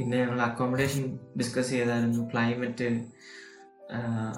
[0.00, 2.30] പിന്നെ ഞങ്ങൾ അക്കോമഡേഷൻ ഡിസ്കസ് ചെയ്തായിരുന്നു.
[2.32, 2.88] ക്ലൈമറ്റ്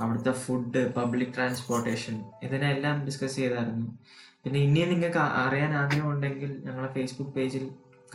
[0.01, 3.87] അവിടുത്തെ ഫുഡ് പബ്ലിക് ട്രാൻസ്പോർട്ടേഷൻ ഇതിനെല്ലാം ഡിസ്കസ് ചെയ്തായിരുന്നു.
[4.45, 7.65] പിന്നെ ഇനിയും നിങ്ങൾക്ക് അറിയാൻ ആഗ്രഹമുണ്ടെങ്കിൽ ഞങ്ങളെ ഫേസ്ബുക്ക് പേജിൽ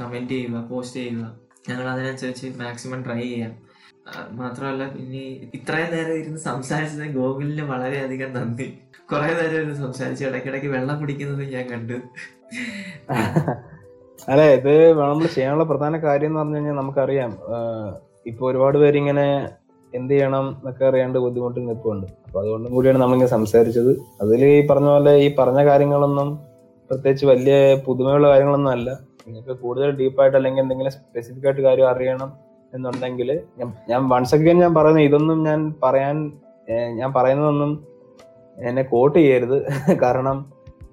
[0.01, 1.25] കമന്റ് ചെയ്യുക പോസ്റ്റ് ചെയ്യുക.
[1.69, 3.53] ഞങ്ങൾ അതിനനുസരിച്ച് മാക്സിമം ട്രൈ ചെയ്യാം.
[4.31, 8.67] മാത്രമല്ല ഇനി ഇത്രയും നേരം ഇരുന്ന് സംസാരിച്ചത് ഗോകുലിന് വളരെയധികം നന്ദി.
[9.11, 11.97] കുറേ നേരം ഇരുന്ന് സംസാരിച്ച് ഇടയ്ക്കിടയ്ക്ക് വെള്ളം കുടിക്കുന്നത് ഞാൻ കണ്ടു.
[14.27, 17.31] അതെ ഇത് നമ്മൾ ചെയ്യാനുള്ള പ്രധാന കാര്യം എന്ന് പറഞ്ഞു കഴിഞ്ഞാൽ നമുക്കറിയാം
[18.29, 19.25] ഇപ്പൊ ഒരുപാട് പേര് ഇങ്ങനെ
[19.93, 22.07] എന്ത് ചെയ്യണം എന്നൊക്കെ അറിയാണ്ട് ബുദ്ധിമുട്ട് നിൽപ്പുണ്ട്.
[22.25, 23.91] അപ്പൊ അതുകൊണ്ടും കൂടിയാണ് നമ്മളിങ്ങനെ സംസാരിച്ചത്.
[24.23, 26.29] അതിൽ ഈ പറഞ്ഞ പോലെ ഈ പറഞ്ഞ കാര്യങ്ങളൊന്നും
[26.89, 28.89] പ്രത്യേകിച്ച് വലിയ പുതുമയുള്ള കാര്യങ്ങളൊന്നും അല്ല.
[29.27, 32.29] നിങ്ങൾക്ക് കൂടുതൽ ഡീപ്പായിട്ട് അല്ലെങ്കിൽ എന്തെങ്കിലും സ്പെസിഫിക് ആയിട്ട് കാര്യം അറിയണം
[32.73, 33.29] എന്നുണ്ടെങ്കിൽ
[33.89, 36.17] ഞാൻ വൺസ് അഗൈൻ ഞാൻ പറയുന്നത് ഇതൊന്നും ഞാൻ പറയാൻ
[36.99, 37.71] ഞാൻ പറയുന്നതൊന്നും
[38.57, 39.57] എന്നെ കോട്ട് ചെയ്യരുത്.
[40.03, 40.37] കാരണം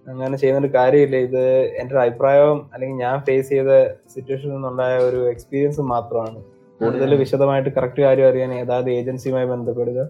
[0.08, 1.16] അങ്ങനെ ചെയ്യുന്നൊരു കാര്യമില്ല.
[1.26, 1.42] ഇത്
[1.80, 3.70] എന്റെ ഒരു അഭിപ്രായവും അല്ലെങ്കിൽ ഞാൻ ഫേസ് ചെയ്ത
[4.14, 6.40] സിറ്റുവേഷനിൽ നിന്നുണ്ടായ ഒരു എക്സ്പീരിയൻസ് മാത്രമാണ്.
[6.80, 10.00] കൂടുതൽ വിശദമായിട്ട് കറക്റ്റ് കാര്യം അറിയാൻ ഏതാത് ഏജൻസിയുമായി ബന്ധപ്പെടുക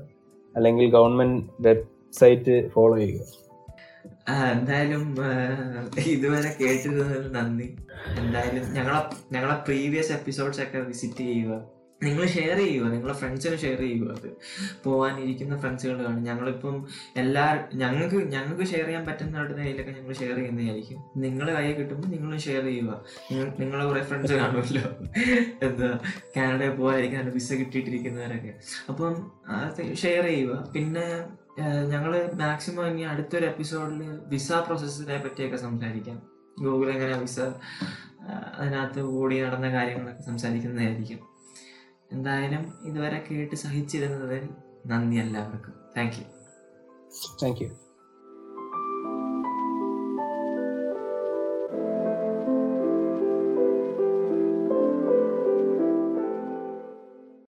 [0.56, 3.22] അല്ലെങ്കിൽ ഗവൺമെന്റ് വെബ്സൈറ്റ് ഫോളോ ചെയ്യുക.
[4.54, 5.02] എന്തായാലും
[6.12, 7.68] ഇതുവരെ കേട്ടിരുന്നതിൽ നന്ദി.
[8.20, 9.00] എന്തായാലും ഞങ്ങളെ
[9.34, 11.54] ഞങ്ങളെ പ്രീവിയസ് എപ്പിസോഡ്സ് ഒക്കെ വിസിറ്റ് ചെയ്യുക.
[12.02, 14.36] നിങ്ങൾ ഷെയർ ചെയ്യുക നിങ്ങളെ ഫ്രണ്ട്സിന് ഷെയർ ചെയ്യുക അത്.
[14.84, 16.24] പോകാനിരിക്കുന്ന ഫ്രണ്ട്സുകൾ കാണും.
[16.24, 21.04] ഞങ്ങളിപ്പം എല്ലാ ഞങ്ങൾക്ക് ഞങ്ങൾക്ക് ഷെയർ ചെയ്യാൻ പറ്റുന്ന കയ്യിലൊക്കെ ഞങ്ങൾ ഷെയർ ചെയ്യുന്നതായിരിക്കും.
[21.16, 23.04] നിങ്ങൾ കയ്യിൽ കിട്ടുമ്പോൾ നിങ്ങൾ ഷെയർ ചെയ്യുക.
[23.32, 24.82] നിങ്ങളെ കുറേ ഫ്രണ്ട്സ് കാണുമല്ലോ.
[25.66, 25.98] എന്താ
[26.36, 28.54] കാനഡയിൽ പോകാതിരിക്കാൻ വിസ കിട്ടിയിട്ടിരിക്കുന്നവരൊക്കെ.
[28.88, 30.72] അപ്പം അത് ഷെയർ ചെയ്യുക.
[30.74, 31.24] പിന്നെ
[31.88, 36.22] ഞങ്ങൾ മാക്സിമം ഇനി അടുത്തൊരു എപ്പിസോഡിൽ വിസ പ്രോസസ്സിനെ പറ്റിയൊക്കെ സംസാരിക്കാം.
[36.62, 37.40] ഗൂഗിൾ എങ്ങനെ വിസ
[38.58, 41.33] അതിനകത്ത് ഓടി നടന്ന കാര്യങ്ങളൊക്കെ സംസാരിക്കുന്നതായിരിക്കും.
[42.14, 44.44] എന്തായാലും ഇതുവരെ കേട്ട് സഹിച്ചിരുന്നതിൽ
[44.86, 45.74] നന്ദി എല്ലാവർക്കും.
[45.96, 46.26] Thank you
[47.42, 47.68] thank you